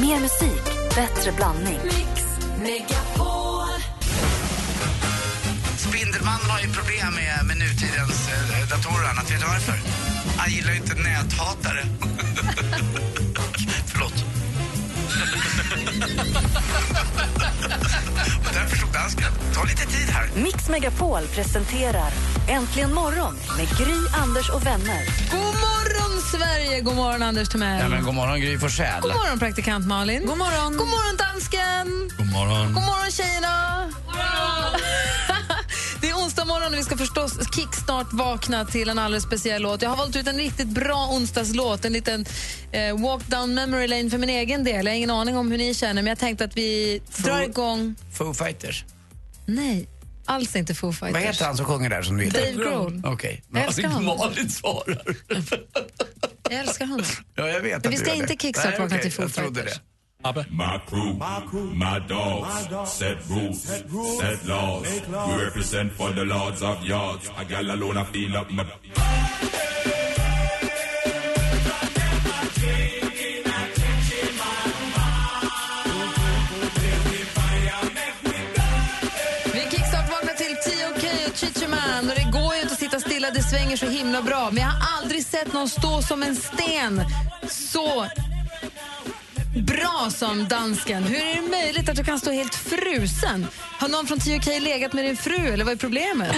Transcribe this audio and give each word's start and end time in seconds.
Mer 0.00 0.20
musik, 0.20 0.64
bättre 0.94 1.32
blandning. 1.32 1.78
Spindelmannen 5.76 6.50
har 6.50 6.60
ju 6.60 6.72
problem 6.72 7.14
med, 7.14 7.46
med 7.46 7.58
nutidens 7.58 8.28
eh, 8.28 8.68
datorer 8.68 9.04
och 9.04 9.10
annat. 9.10 9.30
Vet 9.30 9.40
du 9.40 9.46
varför? 9.46 9.80
Han 10.36 10.50
gillar 10.50 10.70
ju 10.70 10.76
inte 10.76 10.94
näthatare. 10.94 11.84
Förlåt. 13.86 14.24
Och 18.46 18.52
därför 18.54 18.76
stod 18.76 18.92
dansken. 18.92 19.24
Ta 19.54 19.64
lite 19.64 19.86
tid 19.86 20.08
här. 20.08 20.30
Mix 20.34 20.68
Megapol 20.68 21.22
presenterar 21.34 22.12
Äntligen 22.48 22.94
morgon 22.94 23.38
med 23.56 23.68
Gry, 23.78 23.96
Anders 24.22 24.50
och 24.50 24.66
vänner. 24.66 25.04
God 25.30 25.40
morgon, 25.40 26.22
Sverige! 26.32 26.80
God 26.80 26.94
morgon, 26.96 27.22
Anders 27.22 27.48
Timell. 27.48 27.80
Ja, 27.80 27.88
men 27.88 28.04
god 28.04 28.14
morgon, 28.14 28.40
Gry 28.40 28.58
Forssell. 28.58 29.00
God 29.00 29.12
morgon, 29.12 29.38
praktikant 29.38 29.86
Malin. 29.86 30.26
God 30.26 30.38
morgon, 30.38 30.76
God 30.76 30.88
morgon 30.88 31.16
dansken. 31.16 32.10
God 32.18 32.32
morgon. 32.32 32.74
God 32.74 32.84
morgon, 32.84 33.10
tjejerna. 33.10 33.84
Det 34.12 34.84
är 34.84 35.17
onsdag 36.68 36.70
morgon 36.70 36.72
och 36.72 36.78
vi 36.78 36.82
ska 36.84 36.96
förstås 36.96 37.56
kickstart 37.56 38.12
vakna 38.12 38.64
till 38.64 38.88
en 38.88 38.98
alldeles 38.98 39.24
speciell 39.24 39.62
låt. 39.62 39.82
Jag 39.82 39.90
har 39.90 39.96
valt 39.96 40.16
ut 40.16 40.26
en 40.26 40.36
riktigt 40.36 40.68
bra 40.68 41.08
onsdagslåt, 41.10 41.84
en 41.84 41.92
liten 41.92 42.26
eh, 42.72 43.00
walk 43.02 43.26
down 43.26 43.54
memory 43.54 43.86
lane 43.86 44.10
för 44.10 44.18
min 44.18 44.30
egen 44.30 44.64
del. 44.64 44.86
Jag 44.86 44.92
har 44.92 44.96
ingen 44.96 45.10
aning 45.10 45.36
om 45.36 45.50
hur 45.50 45.58
ni 45.58 45.74
känner, 45.74 46.02
men 46.02 46.06
jag 46.06 46.18
tänkte 46.18 46.44
att 46.44 46.56
vi 46.56 47.00
drar 47.16 47.40
igång... 47.42 47.94
Foo 48.18 48.34
Fighters. 48.34 48.84
Nej, 49.46 49.88
alls 50.24 50.56
inte 50.56 50.74
Foo 50.74 50.92
Fighters. 50.92 51.12
Vad 51.12 51.22
heter 51.22 51.44
han 51.44 51.56
som 51.56 51.66
sjunger 51.66 51.90
där 51.90 52.02
som 52.02 52.16
du 52.16 52.24
gillar? 52.24 52.40
Dave 52.40 52.52
Grohl. 52.52 53.02
Okej. 53.04 53.42
Jag 53.52 53.64
älskar 53.64 53.88
honom. 53.88 54.18
Malin 54.18 54.50
svarar. 54.50 55.16
Jag 56.50 56.60
älskar 56.60 56.86
honom. 56.86 57.06
Ja, 57.34 57.48
jag 57.48 57.60
vet 57.60 57.76
att 57.76 57.82
Men 57.84 57.90
vi 57.90 57.98
ska 57.98 58.14
inte 58.14 58.32
det. 58.34 58.42
kickstart 58.42 58.70
Nej, 58.70 58.80
vakna 58.80 58.96
okej, 58.96 59.10
till 59.10 59.12
Foo 59.12 59.28
Fighters. 59.28 59.64
det. 59.74 59.80
Abba. 60.24 60.44
My 60.50 60.78
crew, 60.84 61.14
my 61.74 62.00
dogs, 62.00 62.90
set 62.90 63.18
rules, 63.28 63.62
set 63.62 64.44
laws. 64.46 65.00
We 65.06 65.44
represent 65.44 65.92
for 65.92 66.10
the 66.10 66.24
lords 66.24 66.60
of 66.60 66.82
yards. 66.82 67.30
A 67.36 67.44
gal 67.44 67.70
alone, 67.70 67.98
I 67.98 68.04
feel 68.04 68.36
up 68.36 68.50
my. 68.50 68.64
Man 81.68 82.10
och 82.10 82.14
det 82.16 82.30
går 82.32 82.54
ju 82.54 82.60
inte 82.60 82.72
att 82.72 82.80
sitta 82.80 83.00
stilla, 83.00 83.30
det 83.30 83.42
svänger 83.42 83.76
så 83.76 83.86
himla 83.86 84.22
bra. 84.22 84.50
Men 84.52 84.62
jag 84.62 84.70
har 84.70 84.98
aldrig 84.98 85.26
sett 85.26 85.52
någon 85.52 85.68
stå 85.68 86.02
som 86.02 86.22
en 86.22 86.36
sten 86.36 87.04
så 87.50 88.06
bra 89.62 90.10
som 90.10 90.48
dansken. 90.48 91.04
Hur 91.04 91.16
är 91.16 91.34
det 91.34 91.48
möjligt 91.50 91.88
att 91.88 91.96
du 91.96 92.04
kan 92.04 92.18
stå 92.20 92.30
helt 92.30 92.54
frusen? 92.54 93.46
Har 93.78 93.88
någon 93.88 94.06
från 94.06 94.18
TOK 94.18 94.46
legat 94.46 94.92
med 94.92 95.04
din 95.04 95.16
fru 95.16 95.52
eller 95.52 95.64
vad 95.64 95.72
är 95.72 95.76
problemet? 95.76 96.36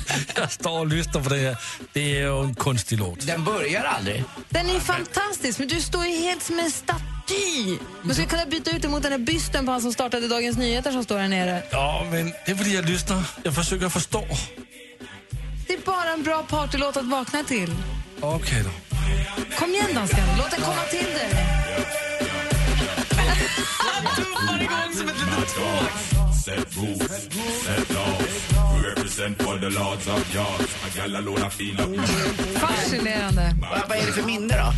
Jag 0.36 0.52
står 0.52 0.78
och 0.78 0.86
lyssnar 0.86 1.22
på 1.22 1.28
det 1.28 1.36
här. 1.36 1.56
Det 1.92 2.00
är 2.00 2.20
ju 2.20 2.42
en 2.42 2.54
konstig 2.54 2.98
låt. 2.98 3.26
Den 3.26 3.44
börjar 3.44 3.84
aldrig. 3.84 4.24
Den 4.48 4.70
är 4.70 4.80
fantastisk, 4.80 5.58
men 5.58 5.68
du 5.68 5.80
står 5.80 6.06
ju 6.06 6.16
helt 6.16 6.42
som 6.42 6.58
en 6.58 6.70
staty. 6.70 7.78
Du 8.02 8.14
skulle 8.14 8.28
kunna 8.28 8.46
byta 8.46 8.70
ut 8.70 8.82
det 8.82 8.88
mot 8.88 9.02
den 9.02 9.12
här 9.12 9.18
bysten 9.18 9.66
på 9.66 9.72
han 9.72 9.80
som 9.80 9.92
startade 9.92 10.28
Dagens 10.28 10.58
Nyheter 10.58 10.92
som 10.92 11.04
står 11.04 11.18
här 11.18 11.28
nere. 11.28 11.62
Ja, 11.70 12.06
men 12.10 12.32
det 12.46 12.52
är 12.52 12.56
för 12.56 12.74
jag 12.74 12.88
lyssnar. 12.88 13.22
Jag 13.42 13.54
försöker 13.54 13.88
förstå. 13.88 14.24
Det 15.66 15.74
är 15.74 15.78
bara 15.84 16.12
en 16.12 16.22
bra 16.22 16.42
partylåt 16.42 16.96
att 16.96 17.04
vakna 17.04 17.44
till. 17.44 17.74
Okej 18.20 18.64
då. 18.64 18.96
Kom 19.56 19.70
igen 19.70 19.94
dansken, 19.94 20.24
låt 20.38 20.50
den 20.50 20.60
komma 20.60 20.82
till 20.90 21.04
dig. 21.04 22.01
Set 26.44 26.76
rules, 26.76 26.98
set 27.64 27.90
laws. 27.94 28.52
We 28.74 28.88
represent 28.88 29.42
for 29.42 29.58
the 29.58 29.70
lords 29.70 30.06
of 30.08 30.34
yards. 30.34 30.74
A 30.84 30.88
gal 30.96 31.16
alone, 31.16 31.42
I 31.42 31.48
feel 31.50 31.80
up 31.80 31.88
my. 31.88 31.96
Fascinerande. 32.58 33.54
Vad, 33.60 33.88
vad 33.88 33.98
är 33.98 34.06
det 34.06 34.12
för 34.12 34.22
minne 34.22 34.56
då? 34.58 34.72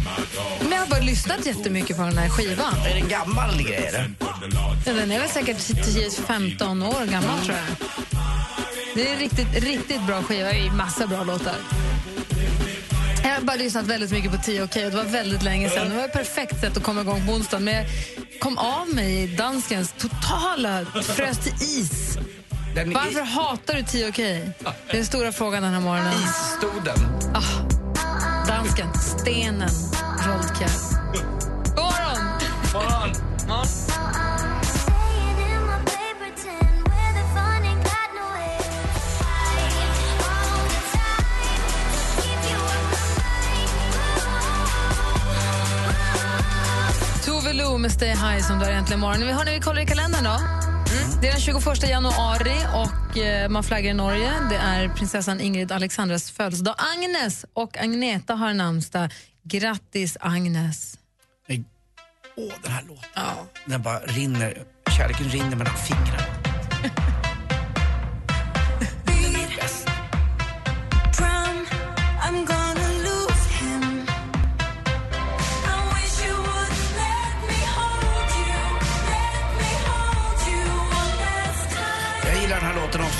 Men 0.62 0.72
jag 0.72 0.78
har 0.78 0.86
bara 0.86 1.00
lyssnat 1.00 1.46
jättemycket 1.46 1.96
på 1.96 2.02
den 2.02 2.18
här 2.18 2.28
skivan. 2.28 2.74
Är 2.86 2.94
det 2.94 3.00
en 3.00 3.08
gammal 3.08 3.62
grej? 3.62 3.74
Eller? 3.86 4.10
Ja, 4.84 4.92
Den 4.92 5.12
är 5.12 5.18
väl 5.20 5.28
säkert 5.28 5.56
10-15 5.58 6.86
år 6.88 7.06
gammal 7.06 7.38
tror 7.44 7.56
jag. 7.56 7.88
Det 8.94 9.08
är 9.08 9.12
en 9.12 9.18
riktigt, 9.18 9.54
riktigt 9.64 10.02
bra 10.06 10.22
skiva. 10.22 10.50
Är 10.50 10.70
massa 10.70 11.06
bra 11.06 11.24
låtar. 11.24 11.54
Jag 13.24 13.30
har 13.34 13.40
bara 13.40 13.56
lyssnat 13.56 13.84
väldigt 13.86 14.10
mycket 14.10 14.30
på 14.32 14.38
10 14.38 14.62
OK 14.64 14.76
och 14.76 14.82
det 14.90 14.96
var 14.96 15.04
väldigt 15.04 15.42
länge 15.42 15.70
sedan. 15.70 15.88
Det 15.90 15.96
var 15.96 16.04
ett 16.04 16.12
perfekt 16.12 16.60
sätt 16.60 16.76
att 16.76 16.82
komma 16.82 17.00
igång 17.00 17.26
på 17.26 17.32
onsdagen. 17.32 17.64
Men 17.64 17.74
jag 17.74 17.86
kom 18.40 18.58
av 18.58 18.88
mig 18.94 19.22
i 19.22 19.26
danskens 19.26 19.94
totala 19.98 20.86
frös 21.02 21.38
till 21.38 21.52
is. 21.54 22.18
Den 22.74 22.90
i- 22.90 22.94
Varför 22.94 23.20
hatar 23.22 23.74
du 23.74 23.82
10 23.82 24.08
OK? 24.08 24.16
Det 24.16 24.32
är 24.88 24.92
den 24.92 25.06
stora 25.06 25.32
frågan 25.32 25.62
den 25.62 25.72
här 25.72 25.80
morgonen. 25.80 26.12
Isstoden. 26.12 26.96
Ah, 27.34 28.46
dansken, 28.48 28.88
stenen, 28.94 29.70
med 47.84 47.92
Stay 47.92 48.08
High 48.08 48.38
som 48.46 48.58
du 48.58 48.64
har 48.64 48.72
äntligen 48.72 49.00
morgon. 49.00 49.20
Vi 49.20 49.32
har 49.32 49.44
vi 49.44 49.60
kollar 49.60 49.82
i 49.82 49.86
kalendern 49.86 50.24
då. 50.24 50.40
Det 51.20 51.28
är 51.28 51.32
den 51.32 51.40
21 51.40 51.88
januari 51.88 52.56
och 52.74 53.18
eh, 53.18 53.48
man 53.48 53.64
flaggar 53.64 53.90
i 53.90 53.94
Norge. 53.94 54.32
Det 54.50 54.56
är 54.56 54.88
prinsessan 54.88 55.40
Ingrid 55.40 55.72
Alexandras 55.72 56.30
födelsedag. 56.30 56.74
Agnes 56.78 57.44
och 57.52 57.78
Agneta 57.78 58.34
har 58.34 58.54
namnsdag. 58.54 59.12
Grattis, 59.42 60.16
Agnes. 60.20 60.98
Nej. 61.48 61.64
Åh, 62.36 62.52
den 62.62 62.72
här 62.72 62.82
låten. 62.82 63.46
Den 63.64 63.82
bara 63.82 63.98
rinner. 63.98 64.62
Kärleken 64.96 65.28
rinner 65.28 65.56
mellan 65.56 65.76
fingrarna. 65.76 66.24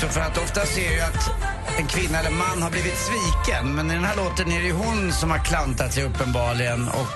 också 0.05 0.19
för 0.19 0.27
att 0.27 0.37
ofta 0.37 0.65
ser 0.65 0.91
ju 0.91 1.01
att 1.01 1.31
en 1.79 1.87
kvinna 1.87 2.19
eller 2.19 2.29
man 2.29 2.61
har 2.61 2.69
blivit 2.69 2.97
sviken. 2.97 3.75
Men 3.75 3.91
i 3.91 3.93
den 3.93 4.03
här 4.03 4.15
låten 4.15 4.51
är 4.51 4.59
det 4.59 4.65
ju 4.65 4.73
hon 4.73 5.11
som 5.11 5.31
har 5.31 5.37
klantat 5.37 5.93
sig 5.93 6.03
uppenbarligen 6.03 6.87
och 6.87 7.07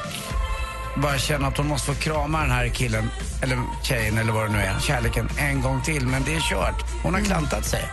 bara 1.01 1.17
känner 1.17 1.47
att 1.47 1.57
hon 1.57 1.67
måste 1.67 1.93
få 1.93 2.01
krama 2.01 2.41
den 2.41 2.51
här 2.51 2.67
killen, 2.67 3.09
eller 3.41 3.57
tjejen 3.83 4.17
eller 4.17 4.31
vad 4.31 4.45
det 4.45 4.51
nu 4.51 4.57
är, 4.57 4.79
kärleken 4.79 5.29
en 5.37 5.61
gång 5.61 5.81
till. 5.81 6.07
Men 6.07 6.23
det 6.23 6.35
är 6.35 6.39
kört. 6.39 6.85
Hon 7.03 7.13
har 7.13 7.21
klantat 7.21 7.65
sig. 7.65 7.89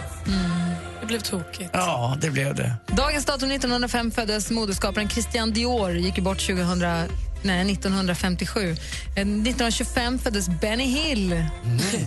Det 1.00 1.06
blev 1.06 1.20
tokigt. 1.20 1.70
Ja, 1.72 2.16
det 2.20 2.30
blev 2.30 2.54
det. 2.54 2.74
Dagens 2.86 3.24
datum 3.24 3.50
1905 3.50 4.10
föddes 4.10 4.50
modeskaparen 4.50 5.08
Christian 5.08 5.52
Dior, 5.52 5.90
gick 5.90 6.18
bort 6.18 6.46
2000, 6.46 6.84
nej, 7.46 7.72
1957. 7.72 8.70
Eh, 8.70 8.76
1925 9.22 10.18
föddes 10.18 10.48
Benny 10.48 10.84
Hill. 10.84 11.44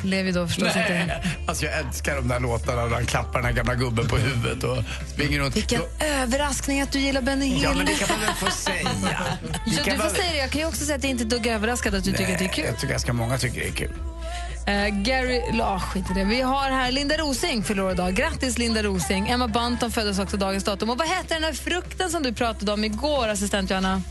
Lever 0.03 0.23
ju 0.23 0.31
då 0.31 0.47
förstås 0.47 0.67
inte. 0.67 1.05
Nej, 1.07 1.21
alltså 1.47 1.65
jag 1.65 1.77
älskar 1.79 2.15
de 2.15 2.27
där 2.27 2.39
låtarna 2.39 2.85
där 2.85 2.95
han 2.95 3.05
klappar 3.05 3.39
den 3.39 3.45
här 3.45 3.51
gamla 3.53 3.75
gubben 3.75 4.07
på 4.07 4.17
huvudet 4.17 4.63
och 4.63 4.77
springer 5.13 5.39
runt. 5.39 5.55
Vilken 5.55 5.81
överraskning 5.99 6.81
att 6.81 6.91
du 6.91 6.99
gillar 6.99 7.21
Benny 7.21 7.45
Hill. 7.45 7.63
Ja, 7.63 7.73
men 7.73 7.85
det 7.85 7.93
kan 7.93 8.07
man 8.09 8.19
väl 8.25 8.35
få 8.35 8.51
säga. 8.51 8.89
Ja, 9.03 9.49
du 9.65 9.71
får 9.71 9.97
väl- 9.97 10.09
säga 10.11 10.31
det. 10.31 10.37
Jag 10.37 10.49
kan 10.49 10.61
ju 10.61 10.67
också 10.67 10.85
säga 10.85 10.95
att 10.97 11.03
jag 11.03 11.09
inte 11.11 11.23
är 11.23 11.25
dugg 11.25 11.47
överraskad 11.47 11.95
att 11.95 12.03
du 12.03 12.11
tycker 12.11 12.33
att 12.33 12.39
det 12.39 12.45
är 12.45 12.49
kul. 12.49 12.65
Jag 12.65 12.75
tycker 12.79 12.91
ganska 12.91 13.13
många 13.13 13.37
tycker 13.37 13.59
det 13.61 13.67
är 13.67 13.71
kul. 13.71 13.91
Eh, 14.67 14.87
Gary, 14.87 15.39
oh, 15.39 15.79
skit 15.79 16.05
i 16.11 16.13
det. 16.13 16.23
Vi 16.25 16.41
har 16.41 16.69
här 16.71 16.91
Linda 16.91 17.17
Rosing 17.17 17.63
förlorar 17.63 17.91
idag. 17.91 18.15
Grattis 18.15 18.57
Linda 18.57 18.83
Rosing. 18.83 19.29
Emma 19.29 19.47
Bunton 19.47 19.91
föddes 19.91 20.19
också 20.19 20.37
dagens 20.37 20.63
datum. 20.63 20.89
Och 20.89 20.97
vad 20.97 21.07
hette 21.07 21.33
den 21.33 21.43
här 21.43 21.53
frukten 21.53 22.09
som 22.11 22.23
du 22.23 22.33
pratade 22.33 22.71
om 22.71 22.83
igår, 22.83 23.27
assistent 23.27 23.69
Johanna? 23.69 24.01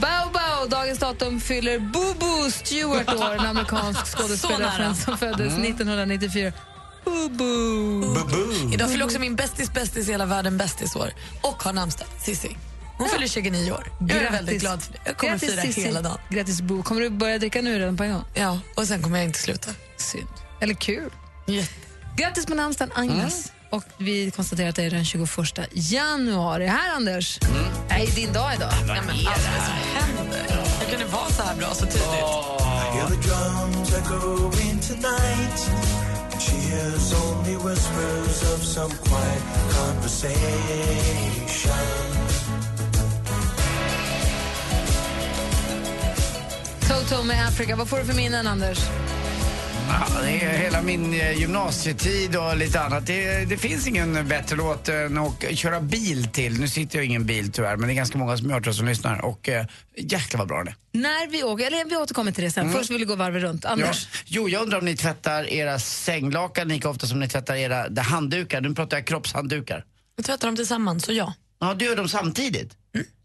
Bao 0.00 0.30
Bao, 0.32 0.66
dagens 0.68 0.98
datum 0.98 1.40
fyller 1.40 1.78
Boo 1.78 2.50
Stewart 2.50 3.08
år, 3.14 3.34
en 3.34 3.46
amerikansk 3.46 4.06
skådespelare 4.18 4.94
som 4.94 5.18
föddes 5.18 5.52
1994. 5.58 6.52
Boo 7.04 7.28
Boo. 7.28 8.72
Idag 8.74 8.90
fyller 8.90 9.04
också 9.04 9.18
min 9.18 9.36
bästis 9.36 9.72
bästis 9.72 10.08
i 10.08 10.12
hela 10.12 10.26
världen 10.26 10.56
bästis 10.56 10.96
år 10.96 11.10
och 11.42 11.62
har 11.62 11.72
namnsdag, 11.72 12.06
Cissi. 12.24 12.56
Hon 12.98 13.08
fyller 13.08 13.26
29 13.26 13.72
år. 13.72 13.92
Jag 14.08 14.10
är 14.22 14.30
väldigt 14.30 14.60
glad 14.60 14.82
för 14.82 14.92
det. 14.92 14.98
Jag 15.04 15.16
kommer 15.16 15.32
Grattis, 15.32 15.50
fira 15.50 15.62
Cissi. 15.62 15.80
hela 15.82 16.02
dagen. 16.02 16.18
Grattis 16.28 16.60
Boo. 16.60 16.82
Kommer 16.82 17.00
du 17.00 17.10
börja 17.10 17.38
dricka 17.38 17.62
nu 17.62 17.78
redan 17.78 17.96
på 17.96 18.04
en 18.04 18.12
gång? 18.12 18.24
Ja, 18.34 18.58
och 18.76 18.86
sen 18.88 19.02
kommer 19.02 19.18
jag 19.18 19.24
inte 19.24 19.38
sluta. 19.38 19.70
Synd. 19.96 20.28
Eller 20.60 20.74
kul. 20.74 21.10
Jätte- 21.46 21.72
Grattis 22.16 22.46
på 22.46 22.54
namnsdagen, 22.54 22.92
Agnes. 22.96 23.52
Och 23.74 23.84
vi 23.98 24.30
konstaterar 24.30 24.68
att 24.68 24.76
det 24.76 24.84
är 24.84 24.90
den 24.90 25.04
21 25.04 25.28
januari. 25.72 26.66
Här, 26.66 26.94
Anders. 26.94 27.38
Det 27.88 27.94
är 27.94 28.14
din 28.14 28.32
dag 28.32 28.54
idag. 28.54 28.72
Nej, 28.86 29.00
men 29.06 29.10
alltså, 29.10 29.24
vad 29.24 29.34
är 29.36 29.54
det 29.54 29.64
som 29.64 29.74
händer? 29.94 30.42
Hur 30.80 30.90
kan 30.90 31.00
det 31.00 31.12
vara 31.12 31.30
så 31.30 31.42
här 31.42 31.56
bra 31.56 31.74
så 31.74 31.86
tidigt? 31.86 32.54
tonight. 34.88 35.60
She 36.38 36.56
hears 36.56 37.14
only 37.14 37.56
whispers 37.56 38.42
of 38.52 38.62
some 38.62 38.90
quiet 38.90 39.42
conversation. 39.70 40.34
Toto 46.88 47.22
med 47.24 47.46
Africa. 47.46 47.76
Vad 47.76 47.88
får 47.88 47.98
du 47.98 48.04
för 48.04 48.14
minnen, 48.14 48.46
Anders? 48.46 48.78
Ja, 49.88 50.20
det 50.22 50.44
är 50.44 50.58
hela 50.58 50.82
min 50.82 51.20
eh, 51.20 51.38
gymnasietid 51.40 52.36
och 52.36 52.56
lite 52.56 52.80
annat. 52.80 53.06
Det, 53.06 53.44
det 53.44 53.56
finns 53.56 53.86
ingen 53.86 54.28
bättre 54.28 54.56
låt 54.56 54.88
än 54.88 55.18
att 55.18 55.58
köra 55.58 55.80
bil 55.80 56.28
till. 56.32 56.60
Nu 56.60 56.68
sitter 56.68 56.98
jag 56.98 57.04
i 57.04 57.08
ingen 57.08 57.26
bil 57.26 57.52
tyvärr, 57.52 57.76
men 57.76 57.88
det 57.88 57.92
är 57.92 57.96
ganska 57.96 58.18
många 58.18 58.36
som 58.36 58.50
gör 58.50 58.60
det 58.60 58.74
som 58.74 58.86
lyssnar. 58.86 59.24
Och 59.24 59.48
eh, 59.48 59.66
jäklar 59.96 60.38
vad 60.38 60.48
bra 60.48 60.58
den 60.58 60.68
är. 60.68 60.74
När 60.92 61.30
vi 61.30 61.44
åker, 61.44 61.66
eller 61.66 61.84
vi 61.84 61.96
återkommer 61.96 62.32
till 62.32 62.44
det 62.44 62.50
sen. 62.50 62.72
Först 62.72 62.90
vill 62.90 62.98
vi 62.98 63.04
gå 63.04 63.16
varvet 63.16 63.42
runt. 63.42 63.64
Mm. 63.64 63.80
Ja. 63.80 63.86
Anders? 63.86 64.08
Jo, 64.24 64.48
jag 64.48 64.62
undrar 64.62 64.78
om 64.78 64.84
ni 64.84 64.96
tvättar 64.96 65.52
era 65.52 65.78
sänglakan 65.78 66.68
lika 66.68 66.88
ofta 66.88 67.06
som 67.06 67.20
ni 67.20 67.28
tvättar 67.28 67.54
era 67.54 68.02
handdukar. 68.02 68.60
Nu 68.60 68.74
pratar 68.74 68.96
jag 68.96 69.06
kroppshanddukar. 69.06 69.84
Vi 70.16 70.22
tvättar 70.22 70.48
dem 70.48 70.56
tillsammans, 70.56 71.04
så 71.04 71.12
ja. 71.12 71.34
Ja, 71.64 71.74
du 71.74 71.84
gör 71.84 71.96
dem 71.96 72.08
samtidigt? 72.08 72.76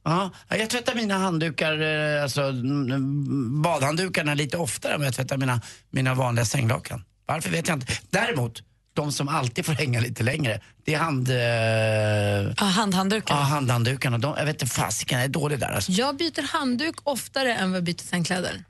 Ja, 0.03 0.31
jag 0.49 0.69
tvättar 0.69 0.95
mina 0.95 1.17
handdukar, 1.17 1.81
eh, 1.81 2.23
alltså 2.23 2.41
mm, 2.41 3.61
badhanddukarna 3.61 4.33
lite 4.33 4.57
oftare 4.57 4.93
än 4.93 5.01
jag 5.01 5.13
tvättar 5.13 5.37
mina, 5.37 5.61
mina 5.89 6.13
vanliga 6.13 6.45
sänglakan. 6.45 7.03
Varför 7.25 7.49
vet 7.49 7.67
jag 7.67 7.77
inte. 7.77 7.93
Däremot, 8.09 8.63
de 8.93 9.11
som 9.11 9.27
alltid 9.27 9.65
får 9.65 9.73
hänga 9.73 9.99
lite 9.99 10.23
längre, 10.23 10.61
det 10.85 10.93
är 10.93 10.99
hand... 10.99 11.29
Eh, 11.29 12.65
Ah, 12.65 12.69
handhanddukar. 12.69 13.35
ja, 13.35 13.41
handhanddukarna. 13.41 14.17
De, 14.17 14.35
jag 14.37 14.45
vet 14.45 14.61
inte 14.61 14.73
fasiken, 14.75 15.17
jag 15.17 15.25
är 15.25 15.29
dålig 15.29 15.59
där 15.59 15.67
alltså. 15.71 15.91
Jag 15.91 16.17
byter 16.17 16.47
handduk 16.57 16.95
oftare 17.03 17.53
än 17.55 17.71
vad 17.71 17.77
jag 17.77 17.83
byter 17.83 18.03
sängkläder. 18.03 18.63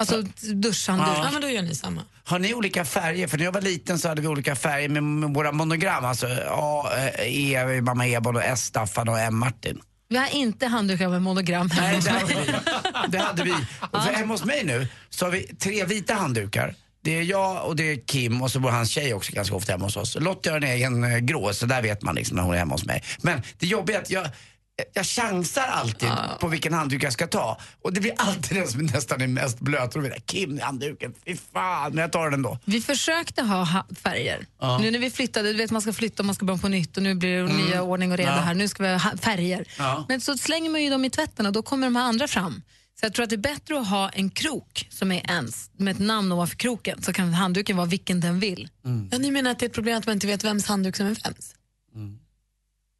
Alltså 0.00 0.22
duschhandduk. 0.54 1.08
Ja, 1.08 1.30
men 1.32 1.42
då 1.42 1.48
gör 1.48 1.62
ni 1.62 1.74
samma. 1.74 2.02
Har 2.24 2.38
ni 2.38 2.54
olika 2.54 2.84
färger? 2.84 3.26
För 3.26 3.38
när 3.38 3.44
jag 3.44 3.52
var 3.52 3.60
liten 3.60 3.98
så 3.98 4.08
hade 4.08 4.22
vi 4.22 4.28
olika 4.28 4.56
färger 4.56 4.88
med, 4.88 5.02
med 5.02 5.34
våra 5.34 5.52
monogram. 5.52 6.04
Alltså 6.04 6.26
A, 6.50 6.90
eh, 6.96 7.52
E, 7.52 7.80
mamma 7.80 8.06
Ebon 8.06 8.36
och 8.36 8.44
S, 8.44 8.64
Staffan 8.64 9.08
och 9.08 9.18
M, 9.18 9.38
Martin. 9.38 9.80
Vi 10.08 10.16
har 10.16 10.34
inte 10.34 10.66
handdukar 10.66 11.08
med 11.08 11.22
monogram 11.22 11.70
hemma 11.70 11.88
Nej, 11.88 12.00
det 12.00 12.10
hade 12.10 12.34
vi. 12.34 12.52
Det 13.08 13.18
hade 13.18 13.44
vi. 13.44 13.54
Och 13.90 14.02
för 14.02 14.12
hemma 14.12 14.34
hos 14.34 14.44
mig 14.44 14.64
nu 14.64 14.88
så 15.10 15.24
har 15.24 15.32
vi 15.32 15.42
tre 15.42 15.84
vita 15.84 16.14
handdukar. 16.14 16.74
Det 17.02 17.18
är 17.18 17.22
jag 17.22 17.66
och 17.66 17.76
det 17.76 17.92
är 17.92 18.06
Kim 18.06 18.42
och 18.42 18.50
så 18.50 18.60
bor 18.60 18.70
hans 18.70 18.90
tjej 18.90 19.14
också 19.14 19.32
ganska 19.32 19.54
ofta 19.56 19.72
hemma 19.72 19.84
hos 19.84 19.96
oss. 19.96 20.16
Lottie 20.20 20.52
har 20.52 20.56
en 20.56 20.64
egen 20.64 21.04
eh, 21.04 21.18
grå 21.18 21.52
så 21.52 21.66
där 21.66 21.82
vet 21.82 22.02
man 22.02 22.14
liksom 22.14 22.36
när 22.36 22.42
hon 22.42 22.54
är 22.54 22.58
hemma 22.58 22.74
hos 22.74 22.84
mig. 22.84 23.02
Men 23.22 23.42
det 23.58 23.66
jobbiga 23.66 23.98
är 23.98 24.02
att 24.02 24.10
jag, 24.10 24.28
jag 24.92 25.06
chansar 25.06 25.62
alltid 25.62 26.08
på 26.40 26.48
vilken 26.48 26.72
handduk 26.72 27.02
jag 27.02 27.12
ska 27.12 27.26
ta. 27.26 27.58
Och 27.82 27.92
det 27.92 28.00
blir 28.00 28.12
alltid 28.16 28.56
den 28.58 28.68
som 28.68 28.82
nästan 28.86 29.20
är 29.22 29.26
mest 29.26 29.60
blöt. 29.60 29.96
Och 29.96 30.02
då 30.02 30.08
jag, 30.08 30.26
Kim, 30.26 30.60
handduken, 30.60 31.14
fy 31.24 31.36
fan. 31.52 31.92
Men 31.92 31.98
jag 32.02 32.12
tar 32.12 32.24
den 32.24 32.34
ändå. 32.34 32.58
Vi 32.64 32.80
försökte 32.80 33.42
ha 33.42 33.64
ha 33.64 33.86
färger. 34.02 34.46
Nu 34.80 34.90
när 34.90 34.98
vi 34.98 35.10
flyttade, 35.10 35.52
du 35.52 35.56
vet 35.58 35.70
man 35.70 35.82
ska 35.82 35.92
flytta 35.92 36.22
och 36.22 36.26
man 36.26 36.34
ska 36.34 36.44
börja 36.44 36.58
på 36.58 36.68
nytt 36.68 36.96
och 36.96 37.02
nu 37.02 37.14
blir 37.14 37.42
det 37.42 37.52
nya 37.52 37.82
ordning 37.82 38.12
och 38.12 38.18
reda 38.18 38.30
Mm. 38.30 38.40
Ja. 38.42 38.46
här. 38.46 38.54
Nu 38.54 38.68
ska 38.68 38.82
vi 38.82 38.92
ha 38.92 39.16
färger. 39.16 39.64
Ja. 39.78 40.04
Men 40.08 40.20
så 40.20 40.36
slänger 40.36 40.70
man 40.70 40.82
ju 40.82 40.90
dem 40.90 41.04
i 41.04 41.10
tvätten 41.10 41.46
och 41.46 41.52
då 41.52 41.62
kommer 41.62 41.86
de 41.86 41.96
här 41.96 42.04
andra 42.04 42.28
fram. 42.28 42.62
Så 43.00 43.06
jag 43.06 43.14
tror 43.14 43.24
att 43.24 43.30
det 43.30 43.36
är 43.36 43.38
bättre 43.38 43.80
att 43.80 43.88
ha 43.88 44.08
en 44.08 44.30
krok 44.30 44.86
som 44.90 45.12
är 45.12 45.30
ens, 45.30 45.70
med 45.76 45.92
ett 45.92 45.98
namn 45.98 46.32
ovanför 46.32 46.56
kroken, 46.56 47.02
så 47.02 47.12
kan 47.12 47.34
handduken 47.34 47.76
vara 47.76 47.86
vilken 47.86 48.20
den 48.20 48.40
vill. 48.40 48.68
Ja, 49.10 49.18
ni 49.18 49.30
menar 49.30 49.50
att 49.50 49.58
det 49.58 49.64
är 49.64 49.68
ett 49.68 49.74
problem 49.74 49.98
att 49.98 50.06
man 50.06 50.12
inte 50.12 50.26
vet 50.26 50.44
vems 50.44 50.66
handduk 50.66 50.96
som 50.96 51.06
är 51.06 51.16
vems? 51.24 51.54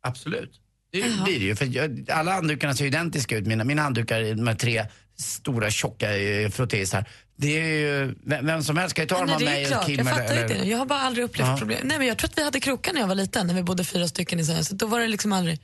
Absolut. 0.02 0.52
Det 0.92 1.24
blir 1.24 1.38
det 1.38 1.44
ju. 1.44 1.56
För 1.56 2.12
alla 2.12 2.32
handdukarna 2.32 2.74
ser 2.74 2.84
identiska 2.84 3.36
ut. 3.36 3.46
Mina, 3.46 3.64
mina 3.64 3.82
handdukar 3.82 4.34
med 4.34 4.58
tre 4.58 4.86
stora 5.18 5.70
tjocka 5.70 6.16
eh, 6.16 6.50
frottéisar. 6.50 7.04
Det 7.36 7.60
är 7.60 7.64
ju, 7.64 8.14
vem, 8.24 8.46
vem 8.46 8.62
som 8.62 8.76
helst 8.76 8.94
kan 8.96 9.02
ju 9.02 9.08
ta 9.08 9.18
dem 9.20 9.30
av 9.30 9.38
det 9.38 9.46
är 9.46 9.50
mig 9.50 9.66
klart, 9.66 9.86
Kim 9.86 9.96
jag 9.96 10.08
fattar 10.08 10.24
eller, 10.24 10.42
inte 10.42 10.54
det. 10.54 10.64
Jag 10.64 10.78
har 10.78 10.86
bara 10.86 11.00
aldrig 11.00 11.24
upplevt 11.24 11.48
Ja. 11.48 11.56
problem. 11.56 11.78
Nej, 11.84 11.98
men 11.98 12.06
jag 12.06 12.18
tror 12.18 12.30
att 12.30 12.38
vi 12.38 12.44
hade 12.44 12.60
krokar 12.60 12.92
när 12.92 13.00
jag 13.00 13.08
var 13.08 13.14
liten, 13.14 13.46
när 13.46 13.54
vi 13.54 13.62
bodde 13.62 13.84
fyra 13.84 14.08
stycken 14.08 14.40
i 14.40 14.44
så 14.44 14.64
så 14.64 14.74
då 14.74 14.86
var 14.86 15.00
det 15.00 15.08
liksom 15.08 15.32
aldrig... 15.32 15.60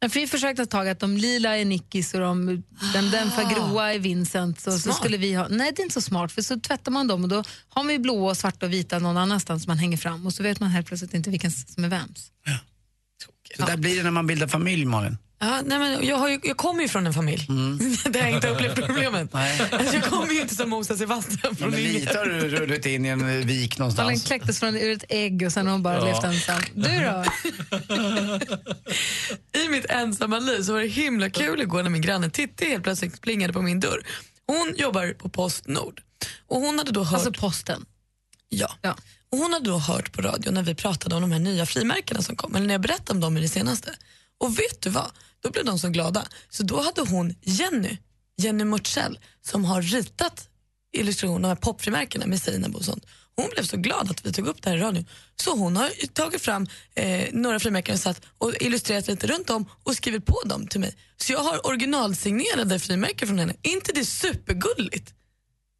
Men 0.00 0.10
för 0.10 0.20
vi 0.20 0.26
försökte 0.26 0.62
ett 0.62 0.70
tag 0.70 0.88
att 0.88 1.00
de 1.00 1.16
lila 1.16 1.56
är 1.56 1.64
Nickis 1.64 2.14
och 2.14 2.20
de, 2.20 2.46
den, 2.92 3.10
den 3.10 3.30
för 3.30 3.54
gråa 3.54 3.94
är 3.94 3.98
Vincent. 3.98 4.60
Så, 4.60 4.78
så 4.78 4.92
skulle 4.92 5.16
vi 5.16 5.34
ha, 5.34 5.48
nej 5.48 5.72
det 5.76 5.82
är 5.82 5.84
inte 5.84 5.94
så 5.94 6.00
smart 6.00 6.32
för 6.32 6.42
så 6.42 6.60
tvättar 6.60 6.92
man 6.92 7.06
dem 7.06 7.22
och 7.22 7.28
då 7.28 7.44
har 7.68 7.84
man 7.84 7.92
ju 7.92 7.98
blåa, 7.98 8.30
och 8.30 8.36
svarta 8.36 8.66
och 8.66 8.72
vita 8.72 8.98
någon 8.98 9.16
annanstans 9.16 9.66
man 9.66 9.78
hänger 9.78 9.96
fram 9.96 10.26
och 10.26 10.32
så 10.32 10.42
vet 10.42 10.60
man 10.60 10.70
helt 10.70 10.86
plötsligt 10.86 11.14
inte 11.14 11.30
vilken 11.30 11.50
som 11.50 11.84
är 11.84 11.88
vems. 11.88 12.30
Så 13.56 13.66
där 13.66 13.76
blir 13.76 13.96
det 13.96 14.02
när 14.02 14.10
man 14.10 14.26
bildar 14.26 14.46
familj 14.46 14.84
Malin. 14.84 15.18
Ja, 15.38 15.60
nej, 15.64 15.78
men 15.78 16.06
jag, 16.06 16.16
har 16.16 16.28
ju, 16.28 16.40
jag 16.42 16.56
kommer 16.56 16.82
ju 16.82 16.88
från 16.88 17.06
en 17.06 17.12
familj 17.14 17.46
där 18.10 18.20
jag 18.20 18.30
inte 18.30 18.48
upplevt 18.48 18.74
problemet. 18.86 19.34
Alltså, 19.34 19.94
jag 19.94 20.04
kommer 20.04 20.32
ju 20.32 20.40
inte 20.40 20.54
som 20.54 20.70
Moses 20.70 20.98
Sebastian 20.98 21.38
Ja, 21.42 21.54
från 21.54 21.70
men 21.70 21.80
inget. 21.80 21.92
lite 21.94 22.18
har 22.18 22.24
du 22.24 22.48
rullat 22.48 22.86
in 22.86 23.06
i 23.06 23.08
en 23.08 23.20
eh, 23.20 23.26
vik 23.46 23.78
Malin 23.78 23.78
någonstans. 23.78 24.24
kläcktes 24.24 24.60
från 24.60 24.76
ur 24.76 24.92
ett 24.92 25.04
ägg 25.08 25.42
och 25.46 25.52
sen 25.52 25.66
har 25.66 25.72
hon 25.72 25.82
bara 25.82 26.04
levt 26.04 26.24
ensam. 26.24 26.60
Du 26.74 26.88
då? 27.00 27.24
I 29.60 29.68
mitt 29.68 29.86
ensamma 29.90 30.38
liv 30.38 30.62
så 30.62 30.72
var 30.72 30.80
det 30.80 30.86
himla 30.86 31.30
kul 31.30 31.60
igår 31.60 31.82
när 31.82 31.90
min 31.90 32.02
granne 32.02 32.30
Titti 32.30 32.64
helt 32.70 32.82
plötsligt 32.84 33.20
plingade 33.20 33.52
på 33.52 33.62
min 33.62 33.80
dörr. 33.80 34.06
Hon 34.46 34.74
jobbar 34.76 35.12
på 35.18 35.28
Postnord 35.28 36.00
och 36.46 36.60
hon 36.60 36.78
hade 36.78 36.92
då 36.92 37.04
hört... 37.04 37.14
Alltså 37.26 37.32
posten. 37.40 37.84
Ja. 38.48 38.70
Ja. 38.82 38.96
Och 39.32 39.38
hon 39.38 39.52
hade 39.52 39.70
då 39.70 39.78
hört 39.78 40.12
på 40.12 40.22
radio 40.22 40.50
när 40.50 40.62
vi 40.62 40.74
pratade 40.74 41.14
om 41.14 41.22
de 41.22 41.32
här 41.32 41.38
nya 41.38 41.66
frimärkena 41.66 42.22
som 42.22 42.36
kom, 42.36 42.54
eller 42.54 42.66
när 42.66 42.74
jag 42.74 42.80
berättade 42.80 43.12
om 43.12 43.20
dem 43.20 43.36
i 43.36 43.40
det 43.40 43.48
senaste. 43.48 43.94
Och 44.38 44.58
vet 44.58 44.80
du 44.80 44.90
vad? 44.90 45.10
Då 45.40 45.50
blev 45.50 45.64
de 45.64 45.78
så 45.78 45.88
glada. 45.88 46.26
Så 46.50 46.62
då 46.62 46.80
hade 46.80 47.00
hon 47.00 47.34
Jenny, 47.40 47.98
Jenny 48.36 48.64
Mortzell, 48.64 49.18
som 49.42 49.64
har 49.64 49.82
ritat 49.82 50.48
illustrationerna, 50.92 51.48
de 51.48 51.48
här 51.48 51.56
popfrimärkena 51.56 52.26
med 52.26 52.42
Seinabo 52.42 52.78
och 52.78 52.84
sånt. 52.84 53.06
Hon 53.36 53.50
blev 53.52 53.64
så 53.64 53.76
glad 53.76 54.10
att 54.10 54.26
vi 54.26 54.32
tog 54.32 54.46
upp 54.46 54.62
det 54.62 54.70
här 54.70 54.76
i 54.76 54.80
radion. 54.80 55.06
Så 55.36 55.56
hon 55.56 55.76
har 55.76 56.06
tagit 56.12 56.42
fram 56.42 56.66
eh, 56.94 57.28
några 57.32 57.58
frimärken 57.58 57.94
och, 57.94 58.00
satt 58.00 58.22
och 58.38 58.52
illustrerat 58.60 59.08
lite 59.08 59.26
runt 59.26 59.50
om 59.50 59.70
och 59.82 59.96
skrivit 59.96 60.26
på 60.26 60.42
dem 60.44 60.66
till 60.66 60.80
mig. 60.80 60.96
Så 61.16 61.32
jag 61.32 61.40
har 61.40 61.66
originalsignerade 61.66 62.78
frimärken 62.78 63.28
från 63.28 63.38
henne. 63.38 63.54
Är 63.62 63.70
inte 63.70 63.92
det 63.92 64.04
supergulligt? 64.04 65.14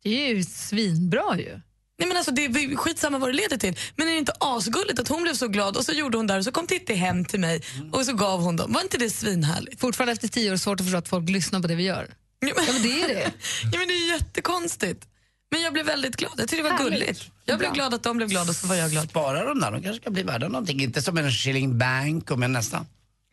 Det 0.02 0.30
är 0.30 0.34
ju 0.34 0.44
svinbra 0.44 1.38
ju. 1.38 1.60
Nej 1.98 2.08
men 2.08 2.16
alltså 2.16 2.32
det 2.32 2.44
är 2.44 2.76
skitsamma 2.76 3.18
vad 3.18 3.28
det 3.28 3.32
leder 3.32 3.56
till. 3.56 3.76
Men 3.96 4.08
är 4.08 4.12
det 4.12 4.18
inte 4.18 4.32
asgulligt 4.40 4.98
att 5.00 5.08
hon 5.08 5.22
blev 5.22 5.34
så 5.34 5.48
glad 5.48 5.76
och 5.76 5.84
så 5.84 5.92
gjorde 5.92 6.16
hon 6.16 6.26
där 6.26 6.38
och 6.38 6.44
så 6.44 6.52
kom 6.52 6.66
Titti 6.66 6.94
hem 6.94 7.24
till 7.24 7.40
mig 7.40 7.62
och 7.92 8.06
så 8.06 8.12
gav 8.12 8.40
hon 8.40 8.56
dem. 8.56 8.72
Var 8.72 8.80
inte 8.82 8.98
det 8.98 9.10
svinhärligt? 9.10 9.80
Fortfarande 9.80 10.12
efter 10.12 10.28
tio 10.28 10.52
år 10.52 10.56
svårt 10.56 10.80
att 10.80 10.86
förstå 10.86 10.98
att 10.98 11.08
folk 11.08 11.30
lyssnar 11.30 11.60
på 11.60 11.68
det 11.68 11.74
vi 11.74 11.82
gör. 11.84 12.08
Ja 12.40 12.52
men, 12.56 12.64
Ja, 12.66 12.72
men 12.72 12.82
det 12.82 13.02
är 13.02 13.08
det. 13.08 13.32
ja, 13.72 13.78
men 13.78 13.88
det 13.88 13.94
är 13.94 14.12
jättekonstigt. 14.12 15.06
Men 15.50 15.62
jag 15.62 15.72
blev 15.72 15.86
väldigt 15.86 16.16
glad. 16.16 16.32
Jag 16.36 16.48
tyckte 16.48 16.56
det 16.56 16.62
var 16.70 16.78
Härligt. 16.78 17.00
gulligt. 17.00 17.30
Jag 17.44 17.58
blev 17.58 17.72
glad 17.72 17.94
att 17.94 18.02
de 18.02 18.16
blev 18.16 18.28
glada 18.28 18.52
så 18.52 18.66
var 18.66 18.74
jag 18.74 18.90
glad. 18.90 19.08
Spara 19.10 19.44
dem 19.44 19.60
där, 19.60 19.72
de 19.72 19.82
kanske 19.82 20.00
ska 20.02 20.10
bli 20.10 20.22
värda 20.22 20.48
någonting. 20.48 20.82
Inte 20.82 21.02
som 21.02 21.18
en 21.18 21.30
shilling 21.32 21.78
bank, 21.78 22.30
men 22.36 22.52
nästan. 22.52 22.86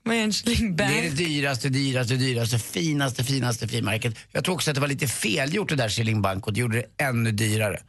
Vad 0.06 0.16
är 0.16 0.20
en 0.20 0.34
shilling 0.34 0.76
Det 0.76 0.84
är 0.84 1.02
det 1.02 1.08
bank? 1.08 1.18
dyraste, 1.18 1.70
dyraste, 1.70 2.14
dyraste, 2.16 2.60
finaste, 2.60 3.24
finaste 3.24 3.68
frimärket. 3.68 4.16
Jag 4.32 4.44
tror 4.44 4.56
också 4.56 4.72
att 4.72 4.76
det 4.76 4.82
var 4.82 4.88
lite 4.88 5.08
felgjort 5.08 5.70
det 5.70 5.76
där 5.76 5.90
shilling 5.90 6.22
bank 6.22 6.48
och 6.48 6.54
det 6.54 6.60
gjorde 6.60 6.78
det 6.78 7.04
ännu 7.04 7.32
dyrare. 7.32 7.82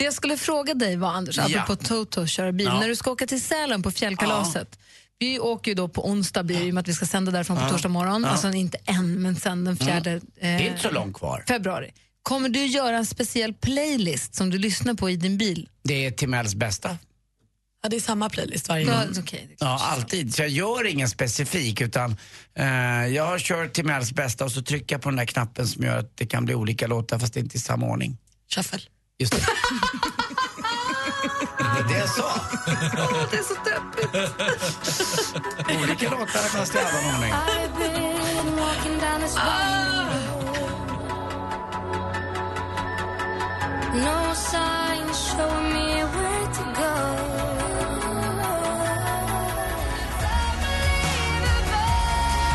Det 0.00 0.04
jag 0.04 0.14
skulle 0.14 0.36
fråga 0.36 0.74
dig 0.74 0.96
var, 0.96 1.08
Anders, 1.08 1.36
Ja. 1.36 1.44
apropå 1.62 1.84
Toto 1.84 2.26
köra 2.26 2.52
bil, 2.52 2.66
Ja. 2.66 2.80
när 2.80 2.88
du 2.88 2.96
ska 2.96 3.10
åka 3.10 3.26
till 3.26 3.42
Sälen 3.42 3.82
på 3.82 3.90
fjällkalaset. 3.90 4.78
Vi 5.18 5.38
åker 5.38 5.70
ju 5.70 5.74
då 5.74 5.88
på 5.88 6.08
onsdag 6.08 6.42
blir 6.42 6.60
i 6.66 6.70
och 6.70 6.74
med 6.74 6.80
att 6.80 6.88
vi 6.88 6.92
ska 6.94 7.06
sända 7.06 7.32
därifrån 7.32 7.56
på 7.56 7.68
torsdag 7.68 7.88
morgon. 7.88 8.24
Alltså 8.24 8.48
inte 8.52 8.78
än, 8.84 9.22
men 9.22 9.36
sen 9.36 9.64
den 9.64 9.76
fjärde 9.76 10.10
Mm. 10.10 10.22
Det 10.40 10.46
är 10.46 10.60
eh, 10.60 10.66
inte 10.66 10.78
så 10.80 10.90
långt 10.90 11.16
kvar. 11.16 11.44
februari. 11.48 11.90
Kommer 12.22 12.48
du 12.48 12.66
göra 12.66 12.96
en 12.96 13.06
speciell 13.06 13.54
playlist 13.54 14.34
som 14.34 14.50
du 14.50 14.58
lyssnar 14.58 14.94
på 14.94 15.10
i 15.10 15.16
din 15.16 15.38
bil? 15.38 15.68
Det 15.84 16.06
är 16.06 16.10
Timells 16.10 16.54
bästa. 16.54 16.98
Ja, 17.82 17.88
det 17.88 17.96
är 17.96 18.00
samma 18.00 18.30
playlist 18.30 18.68
varje 18.68 18.84
Ja, 18.86 18.92
gång. 18.92 19.02
är 19.02 19.22
klart. 19.22 19.40
Ja, 19.58 19.78
alltid. 19.82 20.34
Så 20.34 20.42
jag 20.42 20.48
gör 20.48 20.86
ingen 20.86 21.08
specifik 21.08 21.80
utan 21.80 22.16
eh, 22.54 22.66
jag 23.06 23.26
har 23.26 23.38
kört 23.38 23.72
Timells 23.72 24.12
bästa 24.12 24.44
och 24.44 24.52
så 24.52 24.62
trycker 24.62 24.94
jag 24.94 25.02
på 25.02 25.08
den 25.08 25.16
där 25.16 25.26
knappen 25.26 25.68
som 25.68 25.84
gör 25.84 25.98
att 25.98 26.16
det 26.16 26.26
kan 26.26 26.44
bli 26.44 26.54
olika 26.54 26.86
låtar 26.86 27.18
fast 27.18 27.36
inte 27.36 27.56
i 27.56 27.60
samma 27.60 27.86
ordning. 27.86 28.16
Shuffle. 28.54 28.80
Just 29.20 29.32
det. 29.32 29.38
det 31.58 31.80
är 31.80 31.88
det 31.88 31.98
jag 31.98 32.08
sa. 32.08 32.34
Åh, 32.98 33.26
det 33.30 33.36
är 33.36 33.42
så 33.42 33.54
deppigt. 33.54 34.14
Olika 35.82 36.10
låtar 36.10 36.48
fast 36.48 36.74
i 36.74 36.78
annan 36.78 37.14
ordning. 37.14 37.32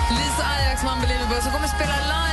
Lisa 0.10 0.44
Ajax 0.44 0.84
med 0.84 0.94
Unbelievable 0.94 1.42
som 1.42 1.52
kommer 1.52 1.68
spela 1.68 1.96
live 1.96 2.25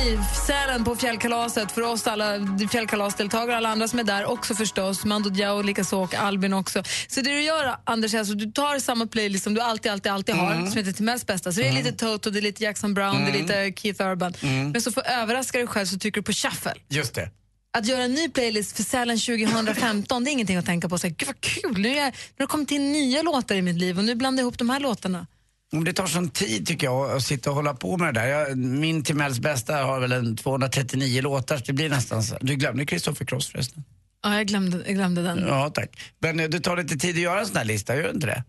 i 0.00 0.18
Sälen 0.46 0.84
på 0.84 0.96
fjällkalaset 0.96 1.72
för 1.72 1.82
oss 1.82 2.06
alla 2.06 2.24
fjällkalasdeltagare 2.70 3.56
alla 3.56 3.68
andra 3.68 3.88
som 3.88 3.98
är 3.98 4.04
där 4.04 4.24
också 4.24 4.54
förstås. 4.54 5.04
Mando 5.04 5.30
Diao 5.30 5.62
likaså 5.62 6.02
och 6.02 6.14
Albin 6.14 6.52
också. 6.52 6.82
Så 7.08 7.20
det 7.20 7.30
du 7.30 7.42
gör 7.42 7.76
Anders 7.84 8.14
är 8.14 8.18
alltså 8.18 8.34
du 8.34 8.52
tar 8.52 8.78
samma 8.78 9.06
playlist 9.06 9.44
som 9.44 9.54
du 9.54 9.60
alltid, 9.60 9.92
alltid, 9.92 10.12
alltid 10.12 10.34
har 10.34 10.66
som 10.66 10.78
heter 10.78 10.92
till 10.92 11.04
mest 11.04 11.26
bästa. 11.26 11.52
Så 11.52 11.60
det 11.60 11.68
är 11.68 11.72
lite 11.72 11.92
Toto, 11.92 12.30
det 12.30 12.38
är 12.38 12.42
lite 12.42 12.64
Jackson 12.64 12.94
Brown, 12.94 13.24
det 13.24 13.30
är 13.30 13.42
lite 13.42 13.72
Keith 13.80 14.02
Urban. 14.02 14.34
Men 14.72 14.82
så 14.82 14.92
för 14.92 15.00
att 15.00 15.06
överraska 15.06 15.58
dig 15.58 15.66
själv 15.66 15.86
så 15.86 15.98
trycker 15.98 16.20
du 16.20 16.24
på 16.24 16.32
shuffle. 16.32 16.74
Just 16.88 17.14
det. 17.14 17.30
Att 17.72 17.86
göra 17.86 18.02
en 18.02 18.14
ny 18.14 18.28
playlist 18.28 18.76
för 18.76 18.82
Sälen 18.82 19.18
2015, 19.18 20.24
det 20.24 20.30
är 20.30 20.32
ingenting 20.32 20.56
att 20.56 20.66
tänka 20.66 20.88
på. 20.88 20.98
Så 20.98 21.06
här, 21.06 21.14
Gud 21.14 21.26
vad 21.26 21.40
kul, 21.40 21.82
nu, 21.82 21.88
är 21.88 21.96
jag, 21.96 22.04
nu 22.04 22.12
har 22.38 22.46
det 22.46 22.46
kommit 22.46 22.70
in 22.70 22.92
nya 22.92 23.22
låtar 23.22 23.54
i 23.54 23.62
mitt 23.62 23.76
liv 23.76 23.98
och 23.98 24.04
nu 24.04 24.14
blandar 24.14 24.40
jag 24.40 24.44
ihop 24.44 24.58
de 24.58 24.70
här 24.70 24.80
låtarna. 24.80 25.26
Men 25.72 25.84
Det 25.84 25.92
tar 25.92 26.06
sån 26.06 26.30
tid 26.30 26.66
tycker 26.66 26.86
jag 26.86 27.10
att 27.10 27.22
sitta 27.22 27.50
och 27.50 27.56
hålla 27.56 27.74
på 27.74 27.96
med 27.96 28.14
det 28.14 28.20
där. 28.20 28.26
Jag, 28.26 28.58
min 28.58 29.04
Timells 29.04 29.38
bästa 29.40 29.76
har 29.82 30.00
väl 30.00 30.12
en 30.12 30.36
239 30.36 31.22
låtar, 31.22 31.56
så 31.56 31.62
det 31.66 31.72
blir 31.72 31.88
nästan 31.88 32.22
så. 32.22 32.36
Du 32.40 32.54
glömde 32.54 32.86
Christopher 32.86 33.26
Cross 33.26 33.48
förresten. 33.52 33.84
Ja, 34.22 34.34
jag 34.36 34.46
glömde, 34.46 34.82
jag 34.86 34.94
glömde 34.94 35.22
den. 35.22 35.38
Ja, 35.48 35.70
tack. 35.74 36.00
Men 36.18 36.40
eh, 36.40 36.48
det 36.48 36.60
tar 36.60 36.76
lite 36.76 36.96
tid 36.96 37.16
att 37.16 37.22
göra 37.22 37.40
en 37.40 37.46
sån 37.46 37.56
här 37.56 37.64
lista, 37.64 37.96
gör 37.96 38.02
det 38.02 38.10
inte 38.10 38.26
det? 38.26 38.44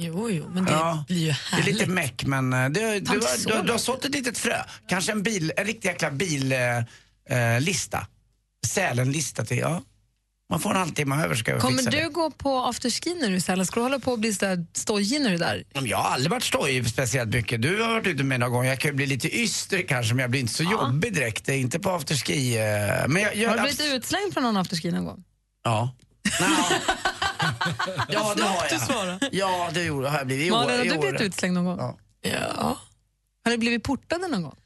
Jo, 0.00 0.30
jo, 0.30 0.50
men 0.54 0.64
det 0.64 0.70
Ja. 0.72 1.04
blir 1.08 1.16
ju 1.18 1.24
Det 1.26 1.30
är 1.30 1.34
härligt. 1.56 1.74
lite 1.74 1.90
meck, 1.90 2.24
men 2.26 2.52
eh, 2.52 2.68
du, 2.68 2.80
du, 2.80 3.10
har- 3.10 3.46
du, 3.48 3.52
har- 3.54 3.62
du 3.62 3.70
har 3.72 3.78
sått 3.78 4.04
ett 4.04 4.14
litet 4.14 4.38
frö. 4.38 4.56
Kanske 4.88 5.12
en, 5.12 5.22
bil, 5.22 5.52
en 5.56 5.64
riktig 5.66 5.88
jäkla 5.88 6.10
billista. 6.10 6.84
Eh, 7.30 7.60
lista. 7.60 8.06
Sälen-lista 8.66 9.44
till, 9.44 9.58
ja. 9.58 9.82
Man 10.50 10.60
får 10.60 10.70
en 10.70 10.76
halvtimme 10.76 11.24
över 11.24 11.34
ska 11.34 11.50
jag 11.50 11.60
Kommer 11.60 11.76
fixa 11.78 11.90
du 11.90 11.96
det. 11.96 12.08
gå 12.08 12.30
på 12.30 12.58
afterski 12.58 13.14
när 13.14 13.30
du 13.30 13.40
Sälen? 13.40 13.66
Ska 13.66 13.74
du 13.80 13.82
hålla 13.82 13.98
på 13.98 14.12
och 14.12 14.18
bli 14.18 14.32
så 14.34 14.64
stojig 14.72 15.20
när 15.20 15.28
du 15.28 15.34
är 15.34 15.38
där? 15.38 15.64
Jag 15.86 15.98
har 15.98 16.10
aldrig 16.10 16.30
varit 16.30 16.42
stojig 16.42 16.88
speciellt 16.90 17.34
mycket. 17.34 17.62
Du 17.62 17.82
har 17.82 17.88
varit 17.92 18.06
ute 18.06 18.24
med 18.24 18.40
någon 18.40 18.52
gång. 18.52 18.64
Jag 18.66 18.78
kan 18.80 18.90
ju 18.90 18.94
bli 18.96 19.06
lite 19.06 19.36
yster 19.38 19.82
kanske, 19.82 20.14
men 20.14 20.22
jag 20.22 20.30
blir 20.30 20.40
inte 20.40 20.52
så 20.54 20.62
jobbig 20.62 21.14
direkt. 21.14 21.48
Inte 21.48 21.78
på 21.78 21.90
afterski. 21.90 22.56
eh, 22.58 22.62
Men 23.08 23.22
jag, 23.22 23.36
jag, 23.36 23.48
Har 23.50 23.56
du 23.56 23.62
blivit 23.62 23.80
utslängd 23.94 24.32
från 24.34 24.42
någon 24.42 24.56
afterski 24.56 24.90
någon 24.90 25.04
gång? 25.04 25.24
Ja. 25.64 25.94
Ja, 28.08 28.34
det 28.36 28.42
har 28.42 28.66
jag. 29.06 29.18
Ja, 29.32 29.68
det 29.74 29.82
gjorde- 29.84 30.08
har 30.08 30.18
jag 30.18 30.26
blivit. 30.26 30.46
I 30.46 30.50
Malin, 30.50 30.78
har 30.78 30.84
du 30.94 30.98
blivit 30.98 31.20
utslängd 31.20 31.54
någon 31.54 31.64
gång? 31.64 31.78
Ja. 31.78 32.30
Ja. 32.56 32.78
Har 33.44 33.50
du 33.52 33.58
blivit 33.58 33.82
portade 33.84 34.28
någon 34.28 34.42
gång? 34.42 34.56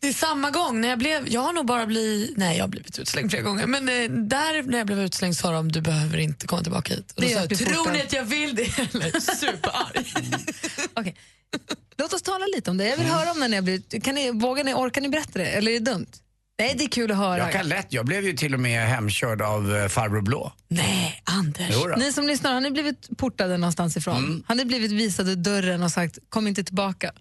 Det 0.00 0.08
är 0.08 0.12
samma 0.12 0.50
gång. 0.50 0.80
När 0.80 0.88
jag, 0.88 0.98
blev, 0.98 1.28
jag 1.28 1.40
har 1.40 1.52
nog 1.52 1.66
bara 1.66 1.86
blivit... 1.86 2.36
Nej, 2.36 2.56
jag 2.56 2.64
har 2.64 2.68
blivit 2.68 2.98
utslängd 2.98 3.30
flera 3.30 3.42
gånger. 3.42 3.66
Men 3.66 3.88
eh, 3.88 4.10
där 4.10 4.62
när 4.62 4.78
jag 4.78 4.86
blev 4.86 5.00
utslängd 5.00 5.36
sa 5.36 5.52
de 5.52 5.72
du 5.72 5.80
behöver 5.80 6.18
inte 6.18 6.46
komma 6.46 6.62
tillbaka 6.62 6.94
hit. 6.94 7.12
Och 7.16 7.20
Det 7.22 7.26
då 7.26 7.32
är 7.32 7.34
sa 7.34 7.40
jag, 7.50 7.58
tror 7.58 7.74
portad." 7.76 7.92
ni 7.92 8.00
att 8.02 8.12
jag 8.12 8.24
vill 8.24 8.54
det? 8.54 8.62
Eller 8.94 9.20
superarg. 9.20 10.12
Okej. 10.94 11.16
Låt 11.98 12.12
oss 12.12 12.22
tala 12.22 12.44
lite 12.56 12.70
om 12.70 12.76
det. 12.76 12.88
Jag 12.88 12.96
vill 12.96 13.06
höra 13.06 13.30
om 13.30 13.40
när 13.40 13.48
ni 13.48 13.56
har 13.56 13.62
blivit... 13.62 14.04
Kan 14.04 14.14
ni, 14.14 14.30
vågar 14.30 14.64
ni, 14.64 14.74
orkar 14.74 15.00
ni 15.00 15.08
berätta 15.08 15.38
det? 15.38 15.46
Eller 15.46 15.70
är 15.72 15.80
det 15.80 15.90
dumt? 15.92 16.06
Nej, 16.58 16.74
det 16.78 16.84
är 16.84 16.88
kul 16.88 17.10
att 17.10 17.16
höra. 17.16 17.38
Jag 17.38 17.52
kan 17.52 17.68
lätt. 17.68 17.86
Jag 17.92 18.06
blev 18.06 18.24
ju 18.24 18.32
till 18.32 18.54
och 18.54 18.60
med 18.60 18.88
hemkörd 18.88 19.42
av 19.42 19.76
eh, 19.76 19.88
farbror 19.88 20.20
Blå. 20.22 20.52
Nej, 20.68 21.22
Anders. 21.24 21.70
Ni 21.96 22.12
som 22.12 22.26
lyssnar, 22.26 22.52
har 22.54 22.60
ni 22.60 22.70
blivit 22.70 23.18
portade 23.18 23.56
någonstans 23.56 23.96
ifrån? 23.96 24.44
Har 24.46 24.54
ni 24.54 24.64
blivit 24.64 24.92
visade 24.92 25.34
dörren 25.34 25.82
och 25.82 25.90
sagt 25.90 26.18
kom 26.28 26.46
inte 26.46 26.64
tillbaka? 26.64 27.12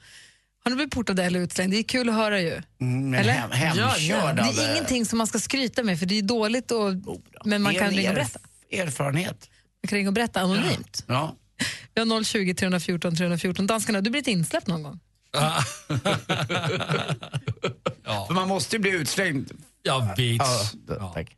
Har 0.68 0.70
ni 0.70 0.76
blivit 0.76 0.94
portade 0.94 1.24
eller 1.24 1.40
utslängd? 1.40 1.72
Det 1.74 1.78
är 1.80 1.84
kul 1.84 2.10
att 2.10 2.16
höra 2.16 2.42
ju. 2.42 2.52
Mm, 2.82 3.10
men 3.10 3.20
Eller? 3.20 3.34
hem, 3.34 3.52
hemkörd 3.52 4.36
Det 4.36 4.42
av... 4.42 4.60
är 4.60 4.64
eh, 4.66 4.72
ingenting 4.72 5.06
som 5.06 5.18
man 5.18 5.28
ska 5.28 5.40
skryta 5.40 5.84
med 5.84 6.00
för 6.00 6.06
det 6.06 6.18
är 6.18 6.22
dåligt 6.22 6.72
och, 6.72 6.94
men 7.46 7.62
man 7.62 7.76
er- 7.76 7.80
kan 7.80 7.90
ringa 7.90 8.02
och 8.02 8.08
er- 8.12 8.14
berätta. 8.16 8.40
Erfarenhet. 8.72 9.50
Man 9.84 9.88
kan 9.90 9.98
ringa 9.98 10.10
och 10.10 10.14
berätta 10.14 10.40
anonymt. 10.42 11.04
Ja. 11.08 11.36
Vi 11.94 12.02
har 12.02 12.24
020 12.24 12.54
314 12.54 13.16
314. 13.16 13.68
Danskarna, 13.68 13.98
har 13.98 14.02
du 14.02 14.10
blivit 14.10 14.28
insläppt 14.28 14.68
någon 14.68 14.84
gång? 14.84 15.00
För 18.28 18.34
man 18.34 18.48
måste 18.48 18.76
ju 18.76 18.80
bli 18.82 18.92
utslängd. 18.92 19.52
Jag 19.84 20.16
vet. 20.18 20.42
Ja, 21.00 21.12
tack. 21.14 21.36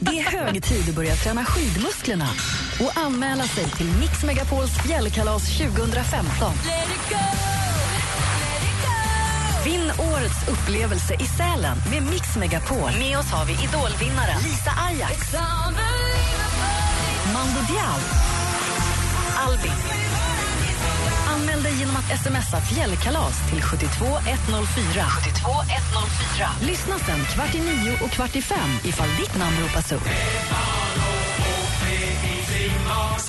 Det 0.00 0.18
är 0.20 0.22
hög 0.24 0.62
tid 0.64 0.88
att 0.88 0.94
börja 0.94 1.14
träna 1.16 1.44
skidmusklerna 1.44 2.28
och 2.80 2.96
anmäla 2.98 3.44
sig 3.44 3.64
till 3.70 3.86
Mix 4.00 4.24
Megapols 4.24 4.70
fjällkalas 4.86 5.58
2015. 5.58 6.52
Vinn 9.64 9.92
årets 9.98 10.48
upplevelse 10.48 11.14
i 11.14 11.26
Sälen 11.26 11.76
med 11.90 12.02
Mix 12.02 12.36
Megapol. 12.36 12.90
Med 12.98 13.18
oss 13.18 13.30
har 13.30 13.44
vi 13.46 13.52
idolvinnaren 13.52 14.42
Lisa 14.42 14.72
Ajax, 14.88 15.32
Mando 17.34 17.60
Diao, 17.68 17.98
Albin. 19.46 19.78
Anmäl 21.28 21.62
dig 21.62 21.74
genom 21.78 21.96
att 21.96 22.20
smsa 22.22 22.60
fjällkalas 22.60 23.50
till 23.50 23.62
72104. 23.62 25.04
72104. 25.24 26.48
Lyssna 26.60 26.98
sen 26.98 27.24
kvart 27.24 27.54
i 27.54 27.60
nio 27.60 27.92
och 28.04 28.10
kvart 28.10 28.36
i 28.36 28.42
fem 28.42 28.70
ifall 28.84 29.08
ditt 29.08 29.38
namn 29.38 29.56
ropas 29.62 29.92
upp. 29.92 30.08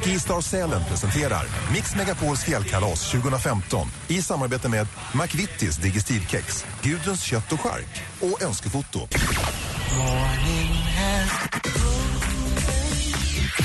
Skistar 0.01 0.41
Sälen 0.41 0.81
presenterar 0.89 1.43
Mix 1.73 1.95
Megapols 1.95 2.43
fjällkalas 2.43 3.11
2015 3.11 3.87
i 4.07 4.21
samarbete 4.21 4.69
med 4.69 4.87
McVittys 5.21 5.77
Digestivkex, 5.77 6.65
Gudruns 6.81 7.21
kött 7.21 7.51
och 7.51 7.61
chark 7.61 8.03
och 8.19 8.41
Önskefoto. 8.41 8.99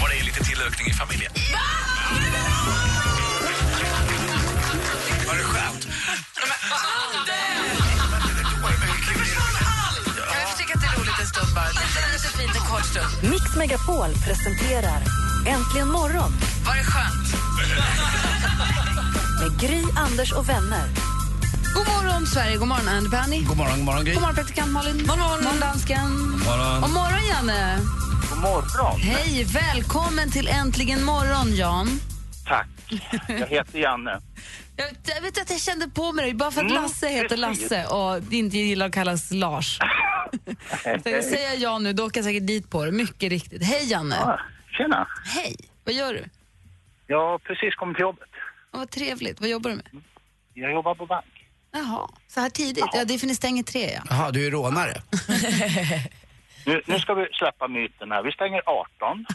Var 0.01 0.09
det 0.09 0.25
lite 0.25 0.45
tillökning 0.45 0.89
i 0.89 0.93
familjen? 0.93 1.33
Var 5.27 5.35
det 5.35 5.43
skönt? 5.43 5.89
Jag 10.17 10.59
tycker 10.59 10.75
att 10.75 10.81
det 10.81 10.87
är 10.87 11.01
roligt 11.01 11.21
en 11.21 11.27
stund 11.27 11.55
bara. 11.55 11.65
Det 11.65 12.01
är 12.01 12.13
lite 12.13 12.29
fint 12.39 12.55
en 12.55 12.71
kort 12.71 12.85
stund. 12.85 13.31
Mix 13.33 13.57
Megapol 13.57 14.11
presenterar 14.27 15.28
Äntligen 15.49 15.89
morgon 15.89 16.33
Var 16.67 16.75
det 16.77 16.85
skönt? 16.85 17.29
med 19.41 19.61
Gry, 19.61 19.83
Anders 19.97 20.33
och 20.33 20.49
vänner. 20.49 20.89
God 21.75 21.87
morgon 21.87 22.27
Sverige, 22.27 22.57
god 22.57 22.69
morgon 22.69 22.89
Andy 22.89 23.11
Penny. 23.11 23.43
God 23.43 23.57
morgon, 23.57 23.77
god 23.77 23.85
morgon 23.85 24.05
Gry. 24.05 24.15
God 24.15 24.23
morgon 24.23 24.35
praktikant 24.37 24.73
Malin. 24.73 24.99
God 24.99 25.19
morgon, 25.19 25.61
dansken. 25.61 26.11
Morgon. 26.31 26.85
Och 26.85 26.91
morgon 26.91 27.27
Janne. 27.29 27.79
God 28.31 28.39
morgon. 28.43 29.01
Hej, 29.01 29.45
välkommen 29.45 30.31
till 30.31 30.49
Äntligen 30.49 31.05
morgon 31.05 31.57
Jan. 31.57 32.01
Tack. 32.47 32.69
Jag 33.29 33.47
heter 33.47 33.79
Janne. 33.79 34.21
Jag, 34.77 34.87
jag 35.15 35.23
vet 35.23 35.43
att 35.43 35.51
jag 35.51 35.61
kände 35.61 35.89
på 35.89 36.13
mig 36.13 36.29
det, 36.29 36.35
bara 36.35 36.51
för 36.51 36.61
att 36.61 36.71
Mm, 36.71 36.83
Lasse 36.83 37.09
heter. 37.09 37.37
Lasse 37.37 37.87
och 37.87 38.33
inte 38.33 38.59
gillar 38.59 38.87
att 38.87 38.93
kallas 38.93 39.31
Lars. 39.31 39.79
Så 41.03 41.09
jag 41.11 41.25
säger 41.25 41.57
ja 41.59 41.79
nu, 41.79 41.93
då 41.93 42.07
åker 42.07 42.19
jag 42.19 42.25
säkert 42.25 42.47
dit 42.47 42.71
på 42.71 42.85
det. 42.85 42.93
Mycket 42.93 43.31
riktigt. 43.31 43.65
Hej 43.65 43.91
Janne. 43.91 44.17
Ja, 44.21 44.39
tjena. 44.79 45.09
Hej, 45.25 45.57
vad 45.85 45.95
gör 45.95 46.13
du? 46.15 46.25
Jag 47.07 47.29
har 47.31 47.39
precis 47.39 47.75
kommit 47.75 47.97
till 47.97 48.03
jobbet. 48.03 48.29
Åh, 48.73 48.79
vad 48.81 48.91
trevligt. 48.91 49.41
Vad 49.41 49.49
jobbar 49.49 49.71
du 49.71 49.77
med? 49.77 49.87
Jag 50.55 50.73
jobbar 50.73 50.95
på 50.95 51.07
bank. 51.07 51.25
Jaha, 51.73 52.09
så 52.29 52.41
här 52.41 52.51
tidigt? 52.51 52.85
Ja, 52.93 53.05
det 53.05 53.15
är 53.15 53.19
för 53.19 53.27
ni 53.27 53.35
stänger 53.35 53.63
tre 53.63 53.91
ja. 53.95 54.03
Jaha, 54.11 54.31
du 54.31 54.47
är 54.47 54.51
rånare. 54.51 55.03
Nu, 56.67 56.83
nu 56.87 56.99
ska 56.99 57.15
vi 57.15 57.27
släppa 57.33 57.69
myterna. 57.69 58.23
Vi 58.23 58.33
stänger 58.33 58.63
18. 58.67 59.27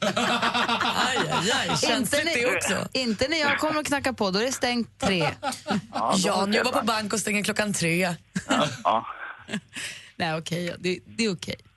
Aj, 0.00 1.18
aj, 1.30 1.50
aj. 1.70 1.76
Känsligt 1.78 2.24
ni- 2.24 2.34
det 2.34 2.56
också. 2.56 2.88
Inte 2.92 3.28
när 3.28 3.36
jag 3.40 3.58
kommer 3.58 3.80
och 3.80 3.86
knackar 3.86 4.12
på, 4.12 4.30
då 4.30 4.38
är 4.38 4.44
det 4.44 4.52
stängt 4.52 4.98
tre. 4.98 5.28
Ja, 5.92 6.14
Jan 6.16 6.52
jobbar 6.52 6.72
på 6.72 6.84
bank 6.86 7.12
och 7.12 7.20
stänger 7.20 7.44
klockan 7.44 7.72
tre. 7.72 8.14
Ja, 8.84 9.06
Nej, 10.16 10.34
okej, 10.38 10.64
ja, 10.64 10.74
det, 10.78 10.98
det 11.06 11.24
är 11.24 11.32
okej. 11.34 11.56
ja, 11.58 11.68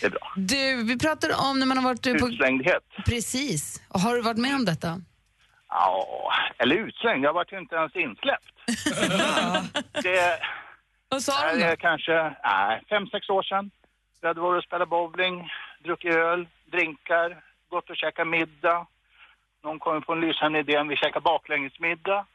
det 0.00 0.06
är 0.06 0.10
bra. 0.10 0.32
Du, 0.36 0.84
vi 0.84 0.98
pratade 0.98 1.34
om 1.34 1.58
när 1.58 1.66
man 1.66 1.76
har 1.76 1.84
varit 1.84 2.02
på... 2.02 2.28
Utslängdhet. 2.28 2.82
Precis. 3.06 3.82
Och 3.88 4.00
har 4.00 4.14
du 4.14 4.22
varit 4.22 4.38
med 4.38 4.54
om 4.54 4.64
detta? 4.64 5.00
Ja, 5.68 6.06
eller 6.58 6.76
utslängd. 6.76 7.24
Jag 7.24 7.32
vart 7.32 7.52
ju 7.52 7.58
inte 7.58 7.74
ens 7.74 7.96
insläppt. 7.96 8.44
Det 10.02 10.40
Vad 11.08 11.22
sa 11.22 11.52
de 11.52 11.62
är 11.62 11.70
då? 11.70 11.76
kanske 11.76 12.34
nej, 12.44 12.82
fem, 12.88 13.06
sex 13.06 13.28
år 13.28 13.42
sedan. 13.42 13.70
Vi 14.20 14.28
hade 14.28 14.40
varit 14.40 14.58
och 14.58 14.64
spelat 14.64 14.88
bowling, 14.88 15.50
druckit 15.84 16.14
öl, 16.14 16.46
drinkar, 16.72 17.42
gått 17.68 17.90
och 17.90 17.96
käkat 17.96 18.28
middag. 18.28 18.86
Någon 19.64 19.78
kom 19.78 20.02
på 20.02 20.12
en 20.12 20.20
lysande 20.20 20.58
idé, 20.58 20.82
vi 20.88 20.96
käkar 20.96 21.20
baklängesmiddag. 21.20 22.26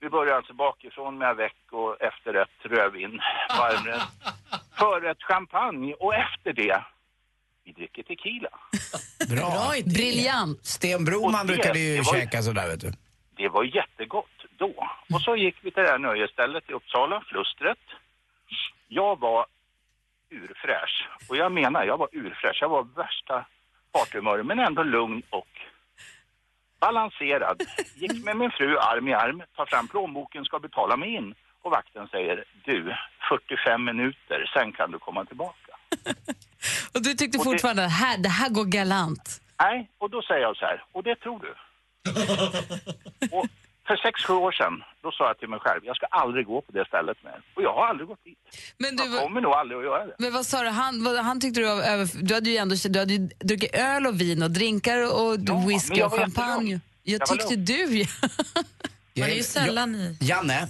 Vi 0.00 0.08
börjar 0.08 0.36
alltså 0.36 0.52
bakifrån 0.54 1.18
med 1.18 1.28
avec 1.28 1.52
och 1.70 2.02
efterrätt 2.02 2.50
rödvin, 2.62 3.20
varmrätt. 3.58 4.02
Förrätt 4.78 5.22
champagne 5.22 5.94
och 5.94 6.14
efter 6.14 6.52
det, 6.52 6.84
vi 7.64 7.72
dricker 7.72 8.02
tequila. 8.02 8.48
Bra. 9.30 9.50
Bra 9.50 9.76
idé. 9.76 9.90
Briljant. 9.90 10.66
Sten 10.66 11.04
Broman 11.04 11.46
det- 11.46 11.52
brukade 11.52 11.78
ju 11.78 11.96
det 11.96 12.02
var 12.02 12.14
ju- 12.14 12.20
käka 12.20 12.42
sådär 12.42 12.68
vet 12.68 12.80
du. 12.80 12.92
Det 13.36 13.48
var 13.48 13.64
jättegott 13.64 14.26
då. 14.58 14.88
Och 15.14 15.20
så 15.22 15.36
gick 15.36 15.56
vi 15.62 15.70
till 15.70 15.82
det 15.82 15.88
här 15.90 15.98
nöjesstället 15.98 16.70
i 16.70 16.72
Uppsala, 16.72 17.22
Flustret. 17.26 17.78
Jag 18.88 19.18
var 19.20 19.46
urfräsch. 20.30 21.08
Och 21.28 21.36
jag 21.36 21.52
menar, 21.52 21.84
jag 21.84 21.96
var 21.98 22.08
urfräsch. 22.12 22.58
Jag 22.60 22.68
var 22.68 22.82
värsta 22.82 23.46
partyhumöret, 23.92 24.46
men 24.46 24.58
ändå 24.58 24.82
lugn 24.82 25.22
och 25.30 25.48
balanserad. 26.80 27.62
Gick 27.94 28.24
med 28.24 28.36
min 28.36 28.50
fru 28.50 28.76
arm 28.78 29.08
i 29.08 29.14
arm, 29.14 29.42
tar 29.56 29.66
fram 29.66 29.88
plånboken, 29.88 30.44
ska 30.44 30.58
betala 30.58 30.96
mig 30.96 31.14
in. 31.14 31.34
Och 31.62 31.70
vakten 31.70 32.08
säger, 32.08 32.44
du, 32.64 32.94
45 33.28 33.84
minuter, 33.84 34.50
sen 34.54 34.72
kan 34.72 34.90
du 34.90 34.98
komma 34.98 35.24
tillbaka. 35.24 35.72
Och 36.94 37.02
du 37.02 37.14
tyckte 37.14 37.38
Och 37.38 37.44
det- 37.44 37.50
fortfarande 37.50 37.84
att 37.84 37.92
här, 37.92 38.18
det 38.18 38.28
här 38.28 38.48
går 38.50 38.64
galant? 38.64 39.40
Nej, 39.60 39.90
och 39.98 40.10
då 40.10 40.22
säger 40.22 40.40
jag 40.40 40.56
så 40.56 40.64
här, 40.66 40.84
och 40.92 41.02
det 41.02 41.14
tror 41.16 41.38
du? 41.40 41.54
och 43.36 43.46
för 43.90 43.96
sex, 44.06 44.16
sju 44.26 44.32
år 44.32 44.52
sedan, 44.52 44.74
då 45.02 45.08
sa 45.12 45.26
jag 45.26 45.38
till 45.38 45.48
mig 45.48 45.60
själv, 45.60 45.80
jag 45.84 45.96
ska 45.96 46.06
aldrig 46.06 46.46
gå 46.46 46.60
på 46.66 46.72
det 46.72 46.84
stället 46.86 47.18
mer. 47.24 47.38
Och 47.54 47.62
jag 47.62 47.72
har 47.74 47.86
aldrig 47.86 48.08
gått 48.08 48.24
dit. 48.24 48.38
Men 48.78 48.96
du, 48.96 49.04
Jag 49.04 49.22
kommer 49.22 49.40
nog 49.40 49.52
aldrig 49.52 49.78
att 49.78 49.84
göra 49.84 50.06
det. 50.06 50.14
Men 50.18 50.32
vad 50.32 50.46
sa 50.46 50.62
du, 50.62 50.68
han, 50.68 51.04
vad, 51.04 51.16
han 51.16 51.40
tyckte 51.40 51.60
du 51.60 51.66
var 51.66 51.82
över... 51.82 52.04
Du 52.28 52.34
hade 52.34 52.50
ju 52.50 52.56
ändå 52.56 52.74
du 52.90 52.98
hade 52.98 53.12
ju 53.12 53.18
druckit 53.50 53.74
öl 53.74 54.06
och 54.06 54.20
vin 54.20 54.42
och 54.42 54.50
drinkar 54.50 54.98
och 55.20 55.40
men 55.40 55.66
whisky 55.68 55.98
jag 55.98 56.12
och 56.12 56.18
champagne. 56.20 56.80
Jag 57.02 57.12
Jag 57.14 57.18
var 57.18 57.36
tyckte 57.36 57.56
du. 57.56 58.04
Man 59.20 59.28
är 59.30 59.34
ju 59.34 59.42
sällan 59.42 59.94
i... 59.94 60.18
Janne, 60.20 60.68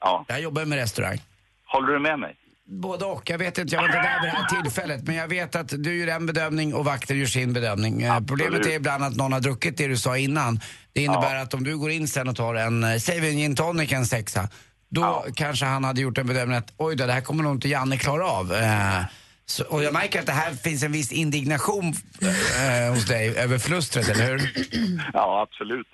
Ja, 0.00 0.24
jag 0.28 0.40
jobbar 0.40 0.64
med 0.64 0.78
restaurang. 0.78 1.18
håller 1.66 1.92
du 1.92 1.98
med 1.98 2.18
mig? 2.18 2.36
Både 2.72 3.04
och. 3.04 3.30
Jag 3.30 3.38
vet 3.38 3.58
inte, 3.58 3.74
jag 3.74 3.82
var 3.82 3.88
inte 3.88 3.98
där 4.02 4.20
vid 4.22 4.32
det 4.32 4.36
här 4.36 4.62
tillfället. 4.62 5.06
Men 5.06 5.16
jag 5.16 5.28
vet 5.28 5.56
att 5.56 5.68
du 5.68 5.98
gör 5.98 6.06
en 6.06 6.26
bedömning 6.26 6.74
och 6.74 6.84
vakten 6.84 7.18
gör 7.18 7.26
sin 7.26 7.52
bedömning. 7.52 8.02
Eh, 8.02 8.20
Problemet 8.20 8.66
är 8.66 8.70
ibland 8.70 9.04
att 9.04 9.16
någon 9.16 9.32
har 9.32 9.40
druckit 9.40 9.76
det 9.76 9.86
du 9.86 9.96
sa 9.96 10.18
innan. 10.18 10.60
Det 10.92 11.02
innebär 11.02 11.34
att 11.36 11.54
om 11.54 11.64
du 11.64 11.78
går 11.78 11.90
in 11.90 12.08
sen 12.08 12.28
och 12.28 12.36
tar 12.36 12.54
en, 12.54 12.84
eh, 12.84 12.96
säg 12.98 13.20
vi 13.20 13.30
en 13.30 13.36
gin 13.38 13.56
tonic, 13.56 13.92
en 13.92 14.06
sexa. 14.06 14.48
Då 14.90 15.24
kanske 15.34 15.64
han 15.66 15.84
hade 15.84 16.00
gjort 16.00 16.18
en 16.18 16.26
bedömning 16.26 16.56
att 16.58 16.72
oj 16.76 16.96
då, 16.96 17.06
det 17.06 17.12
här 17.12 17.20
kommer 17.20 17.42
nog 17.42 17.54
inte 17.54 17.68
Janne 17.68 17.96
klara 17.96 18.26
av. 18.26 18.54
Eh, 18.54 19.04
så, 19.46 19.64
och 19.64 19.82
jag 19.82 19.92
märker 19.92 20.20
att 20.20 20.26
det 20.26 20.32
här 20.32 20.52
finns 20.54 20.82
en 20.82 20.92
viss 20.92 21.12
indignation 21.12 21.94
eh, 22.22 22.94
hos 22.94 23.04
dig 23.06 23.36
över 23.36 23.58
förlustret, 23.58 24.08
eller 24.08 24.26
hur? 24.26 24.50
Ja, 25.12 25.46
absolut. 25.48 25.86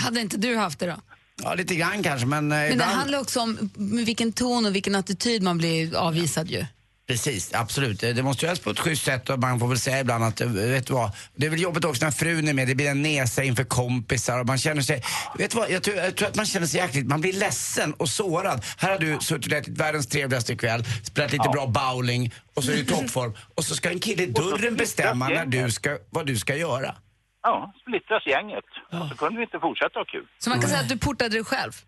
Hade 0.00 0.20
inte 0.20 0.36
du 0.36 0.56
haft 0.56 0.78
det 0.78 0.86
då? 0.86 0.96
Ja, 1.42 1.54
lite 1.54 1.74
grann 1.74 2.02
kanske, 2.02 2.26
men, 2.26 2.52
eh, 2.52 2.58
Men 2.58 2.68
det 2.68 2.72
ibland... 2.72 2.90
handlar 2.90 3.18
också 3.18 3.40
om 3.40 3.70
med 3.74 4.06
vilken 4.06 4.32
ton 4.32 4.66
och 4.66 4.74
vilken 4.74 4.94
attityd 4.94 5.42
man 5.42 5.58
blir 5.58 5.96
avvisad 5.96 6.50
ju. 6.50 6.64
Precis, 7.10 7.50
absolut. 7.54 8.00
Det 8.00 8.22
måste 8.22 8.46
göras 8.46 8.58
på 8.58 8.70
ett 8.70 8.78
schysst 8.78 9.04
sätt 9.04 9.30
och 9.30 9.38
man 9.38 9.60
får 9.60 9.68
väl 9.68 9.78
säga 9.78 10.00
ibland 10.00 10.24
att, 10.24 10.40
eh, 10.40 10.48
vet 10.48 10.86
du 10.86 10.92
vad, 10.92 11.10
det 11.36 11.46
är 11.46 11.50
väl 11.50 11.60
jobbigt 11.60 11.84
också 11.84 12.04
när 12.04 12.10
frun 12.12 12.48
är 12.48 12.52
med, 12.52 12.68
det 12.68 12.74
blir 12.74 12.88
en 12.88 13.02
nesa 13.02 13.44
inför 13.44 13.64
kompisar 13.64 14.40
och 14.40 14.46
man 14.46 14.58
känner 14.58 14.82
sig, 14.82 15.02
vet 15.38 15.50
du 15.50 15.56
vad, 15.56 15.70
jag 15.70 15.82
tror, 15.82 15.96
jag 15.96 16.16
tror 16.16 16.28
att 16.28 16.34
man 16.34 16.46
känner 16.46 16.66
sig 16.66 16.80
jäkligt, 16.80 17.06
man 17.06 17.20
blir 17.20 17.32
ledsen 17.32 17.92
och 17.94 18.08
sårad. 18.08 18.64
Här 18.76 18.90
har 18.90 18.98
du 18.98 19.18
suttit 19.20 19.52
och 19.52 19.58
ätit 19.58 19.78
världens 19.78 20.06
trevligaste 20.06 20.56
kväll, 20.56 20.84
spelat 21.02 21.32
lite 21.32 21.48
bra 21.48 21.66
bowling 21.66 22.34
och 22.54 22.64
så 22.64 22.70
är 22.70 22.76
du 22.76 22.82
i 22.82 22.86
toppform 22.86 23.32
och 23.54 23.64
så 23.64 23.74
ska 23.74 23.90
en 23.90 24.00
kille 24.00 24.22
i 24.22 24.26
dörren 24.26 24.76
bestämma 24.76 25.28
när 25.28 25.46
du 25.46 25.70
ska, 25.70 25.98
vad 26.10 26.26
du 26.26 26.38
ska 26.38 26.56
göra. 26.56 26.94
Ja, 27.42 27.72
splittras 27.82 28.26
gänget. 28.26 28.64
Och 28.90 29.08
så 29.08 29.16
kunde 29.16 29.36
vi 29.38 29.42
inte 29.44 29.58
fortsätta 29.60 29.98
ha 29.98 30.04
kul. 30.04 30.26
Så 30.38 30.50
man 30.50 30.60
kan 30.60 30.68
säga 30.70 30.80
att 30.80 30.88
du 30.88 30.98
portade 30.98 31.30
dig 31.30 31.44
själv. 31.44 31.72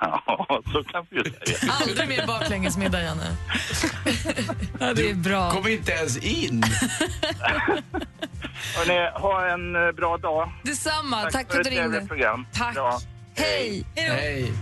Ja, 0.00 0.62
så 0.72 0.84
kan 0.84 1.06
vi 1.10 1.16
ju 1.16 1.24
säga. 1.24 1.72
Aldrig 1.80 2.08
mer 2.08 2.26
baklängesmiddag, 2.26 3.02
Janne. 3.02 3.36
Ja, 4.80 4.94
det 4.94 5.10
är 5.10 5.14
bra. 5.14 5.50
Kom 5.50 5.66
inte 5.68 5.92
ens 5.92 6.16
in! 6.16 6.62
Hörrni, 8.76 9.10
ha 9.14 9.46
en 9.46 9.76
eh, 9.76 9.92
bra 9.92 10.16
dag. 10.16 10.52
Detsamma, 10.64 11.30
tack, 11.30 11.52
för 11.52 11.58
att 11.60 11.64
du 11.64 11.70
ringde. 11.70 12.06
program. 12.06 12.46
Tack. 12.52 12.74
Bra. 12.74 12.98
Hej! 13.36 13.86
Hej. 13.96 14.52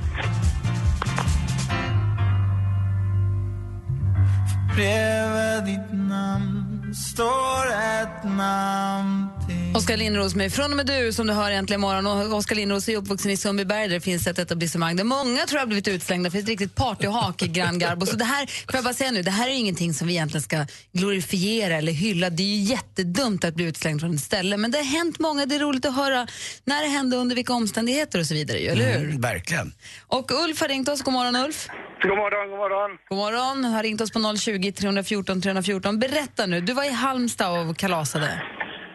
Bredvid 4.75 5.65
ditt 5.65 5.93
namn 5.93 6.95
står 6.95 7.67
ett 7.67 8.25
namn 8.25 9.28
Oskar 9.75 9.97
Lindros 9.97 10.35
med 10.35 10.53
Från 10.53 10.71
och 10.71 10.77
med 10.77 10.87
du 10.87 11.13
som 11.13 11.27
du 11.27 11.33
hör 11.33 11.51
äntligen 11.51 11.81
morgon. 11.81 12.07
Och 12.07 12.37
Oskar 12.39 12.57
Lindros 12.57 12.89
är 12.89 12.97
uppvuxen 12.97 13.31
i 13.31 13.37
Sundbyberg 13.37 13.89
där 13.89 13.95
det 13.95 14.01
finns 14.01 14.27
ett 14.27 14.39
etablissemang 14.39 14.97
där 14.97 15.05
många 15.05 15.47
tror 15.47 15.57
jag 15.59 15.61
har 15.61 15.67
blivit 15.67 15.89
utslängda 15.89 16.31
för 16.31 16.39
ett 16.39 16.49
riktigt 16.49 16.75
partyhak 16.75 17.43
i 17.43 17.49
Gran 17.49 17.79
Garbo. 17.79 18.07
Så 18.07 18.17
det 18.17 18.25
här, 18.25 18.47
får 18.47 18.75
jag 18.75 18.85
bara 18.85 18.95
säga 18.95 19.11
nu, 19.11 19.23
det 19.23 19.31
här 19.31 19.49
är 19.49 19.53
ingenting 19.53 19.95
som 19.95 20.07
vi 20.07 20.13
egentligen 20.15 20.43
ska 20.43 20.67
glorifiera 20.93 21.75
eller 21.75 21.93
hylla. 21.93 22.31
Det 22.31 22.43
är 22.43 22.47
ju 22.47 22.63
jättedumt 22.63 23.45
att 23.45 23.55
bli 23.55 23.65
utslängd 23.65 24.01
från 24.01 24.15
ett 24.15 24.21
ställe 24.21 24.57
men 24.57 24.71
det 24.71 24.79
har 24.79 24.85
hänt 24.85 25.19
många. 25.19 25.47
Det 25.47 25.55
är 25.55 25.59
roligt 25.61 25.85
att 25.85 25.95
höra 25.97 26.27
när 26.65 26.83
det 26.83 26.89
hände, 26.89 27.17
under 27.17 27.37
vilka 27.37 27.53
omständigheter 27.53 28.19
och 28.19 28.27
så 28.27 28.35
vidare, 28.35 28.59
ju, 28.59 28.69
eller 28.69 28.93
hur? 28.93 29.05
Mm, 29.05 29.21
verkligen. 29.21 29.73
Och 30.07 30.31
Ulf 30.45 30.61
har 30.61 30.69
ringt 30.69 30.89
oss. 30.89 31.03
God 31.03 31.15
morgon 31.15 31.37
Ulf. 31.37 31.69
God 32.03 32.17
morgon, 32.17 32.51
god 32.51 32.59
morgon. 32.59 32.91
God 33.09 33.19
morgon. 33.19 33.65
Har 33.65 33.83
ringt 33.83 34.01
oss 34.01 34.11
på 34.11 34.37
020 34.37 34.73
314 34.73 35.43
314. 35.43 35.99
Berätta 35.99 36.47
nu, 36.47 36.61
du 36.61 36.73
var 36.73 36.85
i 36.85 36.91
Halmstad 36.91 37.69
och 37.71 37.77
kalasade. 37.77 38.43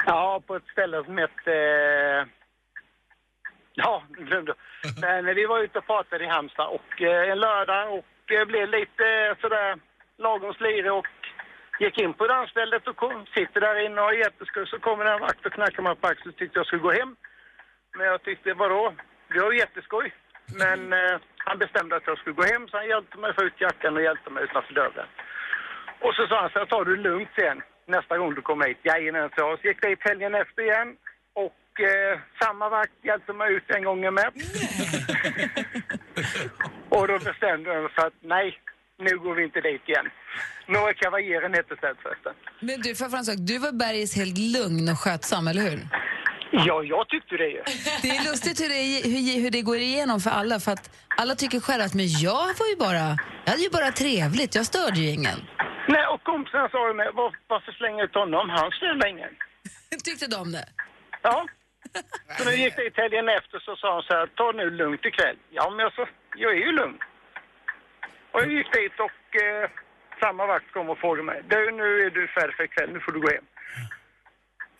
Ja, 0.05 0.41
på 0.47 0.55
ett 0.55 0.67
ställe 0.71 1.03
som 1.03 1.17
hette... 1.17 1.53
Eh... 1.53 2.25
Ja, 3.75 4.03
glömde. 4.09 4.53
Men 5.01 5.25
vi 5.25 5.45
var 5.45 5.59
ute 5.59 5.77
och 5.77 5.85
pratade 5.85 6.23
i 6.23 6.27
Halmstad 6.27 6.67
och 6.67 7.01
eh, 7.01 7.31
en 7.31 7.39
lördag 7.39 7.93
och 7.93 8.05
det 8.25 8.45
blev 8.45 8.69
lite 8.69 9.05
eh, 9.05 9.37
sådär 9.41 9.79
lagom 10.17 10.53
slirig 10.53 10.93
och 10.93 11.07
gick 11.79 11.97
in 11.97 12.13
på 12.13 12.27
dansstället 12.27 12.87
och 12.87 12.95
kom, 12.95 13.25
sitter 13.25 13.61
där 13.61 13.85
inne 13.85 14.01
och 14.01 14.13
är 14.13 14.17
jätteskoj. 14.17 14.67
Så 14.67 14.79
kommer 14.79 15.05
en 15.05 15.19
vakt 15.19 15.45
och 15.45 15.53
knackar 15.53 15.83
mig 15.83 15.95
på 15.95 16.07
axeln 16.07 16.29
och 16.29 16.35
tyckte 16.35 16.59
jag 16.59 16.65
skulle 16.65 16.81
gå 16.81 16.91
hem. 16.91 17.15
Men 17.97 18.05
jag 18.07 18.23
tyckte, 18.23 18.53
vadå? 18.53 18.93
Vi 19.27 19.39
har 19.39 19.51
ju 19.51 19.57
jätteskoj. 19.57 20.13
Men 20.59 20.93
eh, 20.93 21.19
han 21.37 21.57
bestämde 21.57 21.95
att 21.95 22.07
jag 22.07 22.17
skulle 22.17 22.35
gå 22.35 22.43
hem 22.43 22.67
så 22.67 22.77
han 22.77 22.87
hjälpte 22.87 23.17
mig 23.17 23.33
få 23.33 23.43
ut 23.43 23.61
jackan 23.61 23.95
och 23.95 24.03
hjälpte 24.03 24.29
mig 24.29 24.43
utanför 24.43 24.73
dörren. 24.73 25.07
Och 25.99 26.13
så 26.15 26.27
sa 26.27 26.41
han 26.41 26.49
så 26.49 26.59
här, 26.59 26.65
tar 26.65 26.85
du 26.85 26.95
lugnt 26.95 27.29
sen 27.35 27.61
nästa 27.87 28.17
gång 28.17 28.35
du 28.35 28.41
kommer 28.41 28.67
hit. 28.67 28.77
Jajamän, 28.83 29.29
så 29.29 29.35
jag. 29.37 29.59
Så 29.59 29.67
gick 29.67 29.77
jag 29.81 29.91
dit 29.91 29.99
helgen 30.01 30.35
efter 30.35 30.61
igen 30.61 30.89
och 31.33 31.81
eh, 31.91 32.19
samma 32.41 32.69
vakt 32.69 32.97
hjälpte 33.03 33.33
mig 33.33 33.53
ut 33.53 33.63
en 33.67 33.83
gång 33.83 34.01
med. 34.13 34.27
och 36.89 37.07
då 37.07 37.19
bestämde 37.19 37.73
jag 37.73 37.81
mig 37.83 37.91
för 37.95 38.07
att 38.07 38.19
nej, 38.21 38.59
nu 38.99 39.17
går 39.17 39.35
vi 39.35 39.43
inte 39.43 39.61
dit 39.61 39.89
igen. 39.89 40.07
Några 40.67 40.93
kavaljerer 40.93 41.49
hette 41.49 41.75
stället 41.75 41.97
förresten. 42.03 42.33
Men 42.59 42.81
du, 42.81 42.95
för 42.95 43.17
en 43.17 43.25
sak, 43.25 43.35
du 43.37 43.57
var 43.57 43.71
Bergis 43.71 44.15
helt 44.15 44.37
lugn 44.37 44.89
och 44.89 44.99
skötsam, 44.99 45.47
eller 45.47 45.61
hur? 45.61 45.79
Ja, 46.51 46.83
jag 46.83 47.09
tyckte 47.09 47.37
det 47.37 47.47
ju. 47.47 47.61
Det 48.01 48.09
är 48.09 48.23
lustigt 48.31 48.61
hur 48.61 48.69
det, 48.69 49.09
hur, 49.09 49.41
hur 49.41 49.51
det 49.51 49.61
går 49.61 49.77
igenom 49.77 50.19
för 50.19 50.29
alla. 50.29 50.59
För 50.59 50.71
att 50.71 50.89
alla 51.17 51.35
tycker 51.35 51.59
själva 51.59 51.85
att 51.85 51.93
men 51.93 52.07
jag 52.07 52.45
var 52.59 52.67
ju 52.69 52.75
bara, 52.79 53.17
jag 53.45 53.51
hade 53.51 53.63
ju 53.63 53.69
bara 53.69 53.91
trevligt, 53.91 54.55
jag 54.55 54.65
störde 54.65 54.99
ju 54.99 55.09
ingen. 55.09 55.39
Kompisarna 56.33 56.69
sa 56.69 56.87
ju 56.87 56.93
med, 56.93 57.13
var, 57.13 57.35
varför 57.47 57.71
slänga 57.71 58.03
ut 58.03 58.15
honom? 58.15 58.49
Han 58.49 58.71
störde 58.71 59.09
ingen. 59.09 59.33
Tyckte 60.05 60.27
de 60.27 60.51
det? 60.51 60.67
Ja. 61.21 61.47
Så 62.37 62.43
när 62.43 62.51
vi 62.51 62.63
gick 62.63 62.75
dit 62.75 62.97
helgen 62.97 63.29
efter 63.29 63.59
så 63.59 63.75
sa 63.75 63.93
han 63.93 64.03
så 64.03 64.13
här, 64.13 64.27
ta 64.27 64.51
nu 64.51 64.69
lugnt 64.69 65.05
ikväll. 65.05 65.37
Ja, 65.49 65.69
men 65.69 65.79
jag 65.79 65.93
sa, 65.93 66.07
jag 66.35 66.51
är 66.51 66.61
ju 66.65 66.71
lugn. 66.71 66.97
Och 68.31 68.41
jag 68.41 68.51
gick 68.51 68.73
dit 68.73 68.95
och 69.07 69.41
eh, 69.43 69.69
samma 70.19 70.45
vakt 70.45 70.71
kom 70.73 70.89
och 70.89 70.97
frågade 70.97 71.23
mig, 71.23 71.43
du 71.47 71.71
nu 71.71 71.87
är 72.05 72.09
du 72.09 72.27
färdig 72.27 72.55
för 72.55 72.63
ikväll, 72.63 72.89
nu 72.93 72.99
får 72.99 73.11
du 73.11 73.19
gå 73.19 73.29
hem. 73.29 73.45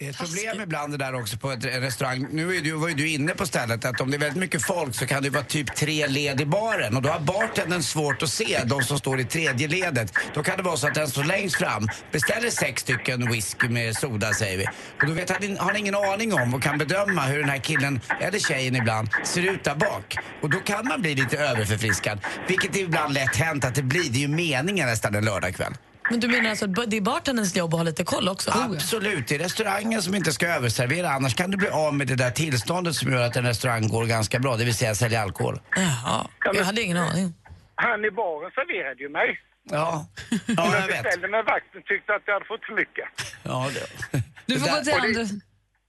Det 0.04 0.08
är 0.08 0.12
ett 0.12 0.18
problem 0.18 0.62
ibland 0.62 0.94
det 0.94 0.98
där 0.98 1.16
också 1.16 1.38
på 1.38 1.52
en 1.52 1.62
restaurang. 1.62 2.28
Nu 2.32 2.56
är 2.56 2.62
du, 2.62 2.72
var 2.72 2.88
ju 2.90 2.94
du 2.96 3.10
inne 3.10 3.34
på 3.34 3.46
stället 3.46 3.86
att 3.86 4.02
om 4.02 4.12
det 4.12 4.18
är 4.18 4.20
väldigt 4.20 4.40
mycket 4.40 4.64
folk 4.64 4.96
så 4.96 5.06
kan 5.08 5.24
det 5.24 5.30
vara 5.30 5.44
typ 5.44 5.76
tre 5.76 6.08
led 6.08 6.42
i 6.42 6.46
baren 6.46 6.96
och 6.96 7.02
då 7.02 7.10
har 7.10 7.20
bartendern 7.20 7.84
svårt 7.84 8.24
att 8.24 8.30
se 8.30 8.60
de 8.66 8.82
som 8.84 9.00
står 9.00 9.20
i 9.20 9.26
tredje 9.26 9.68
ledet. 9.68 10.14
Då 10.34 10.44
kan 10.44 10.58
det 10.58 10.64
vara 10.64 10.78
så 10.78 10.88
att 10.88 10.96
den 10.96 11.08
står 11.08 11.24
längst 11.24 11.56
fram 11.56 11.90
beställer 12.12 12.50
sex 12.50 12.82
stycken 12.82 13.32
whisky 13.32 13.70
med 13.70 13.96
soda 13.98 14.34
säger 14.34 14.58
vi. 14.58 14.66
Och 15.02 15.08
då 15.08 15.14
vet 15.14 15.30
han, 15.30 15.58
har 15.58 15.66
han 15.66 15.76
ingen 15.76 15.96
aning 15.96 16.34
om 16.34 16.54
och 16.54 16.64
kan 16.64 16.78
bedöma 16.78 17.22
hur 17.22 17.40
den 17.40 17.50
här 17.50 17.60
killen, 17.60 18.02
eller 18.22 18.40
tjejen 18.40 18.76
ibland, 18.76 19.10
ser 19.24 19.42
ut 19.42 19.64
där 19.64 19.76
bak. 19.76 20.18
Och 20.42 20.50
då 20.50 20.60
kan 20.60 20.88
man 20.88 21.02
bli 21.02 21.16
lite 21.16 21.38
överförfriskad. 21.38 22.20
Vilket 22.48 22.76
är 22.76 22.80
ibland 22.80 23.14
lätt 23.14 23.36
hänt 23.36 23.66
att 23.66 23.76
det 23.76 23.84
blir. 23.84 24.10
Det 24.10 24.18
är 24.18 24.22
ju 24.22 24.28
meningen 24.28 24.88
nästan 24.88 25.16
en 25.16 25.26
lördagkväll. 25.26 25.74
Men 26.10 26.20
du 26.20 26.28
menar 26.28 26.50
alltså 26.50 26.66
att 26.66 26.90
det 26.92 26.98
är 26.98 27.02
bartenderns 27.02 27.56
jobb 27.56 27.74
att 27.74 27.80
ha 27.80 27.84
lite 27.84 28.04
koll 28.04 28.30
också? 28.30 28.52
Absolut, 28.52 29.28
det 29.28 29.36
är 29.36 29.40
restaurangen 29.40 30.02
som 30.02 30.16
inte 30.16 30.32
ska 30.32 30.48
överservera. 30.48 31.10
Annars 31.10 31.36
kan 31.36 31.52
du 31.52 31.58
bli 31.58 31.68
av 31.70 31.94
med 31.94 32.08
det 32.08 32.16
där 32.16 32.32
tillståndet 32.32 32.96
som 32.96 33.12
gör 33.12 33.22
att 33.26 33.36
en 33.36 33.44
restaurang 33.46 33.88
går 33.88 34.06
ganska 34.06 34.40
bra, 34.40 34.56
det 34.58 34.66
vill 34.66 34.76
säga 34.76 34.96
sälja 34.96 35.22
alkohol. 35.22 35.60
Jaha, 35.76 36.28
jag 36.54 36.64
hade 36.64 36.82
ingen 36.82 36.98
aning. 36.98 37.34
Han 37.76 38.06
i 38.06 38.12
baren 38.12 38.52
serverade 38.52 39.02
ju 39.04 39.10
mig. 39.10 39.40
Ja, 39.72 40.08
ja 40.30 40.38
jag 40.48 40.66
jag 40.82 40.88
vet. 40.88 41.04
beställde 41.04 41.28
med 41.28 41.46
vakten 41.46 41.82
tyckte 41.86 42.14
att 42.16 42.22
jag 42.26 42.34
hade 42.34 42.46
fått 42.46 42.66
för 42.66 42.74
mycket. 42.74 43.06
Ja, 43.44 43.70
det. 43.74 43.88
Du 44.46 44.60
får 44.60 44.68
Det 44.68 44.74
gå 44.78 44.84
till 44.84 44.94
andra... 44.94 45.22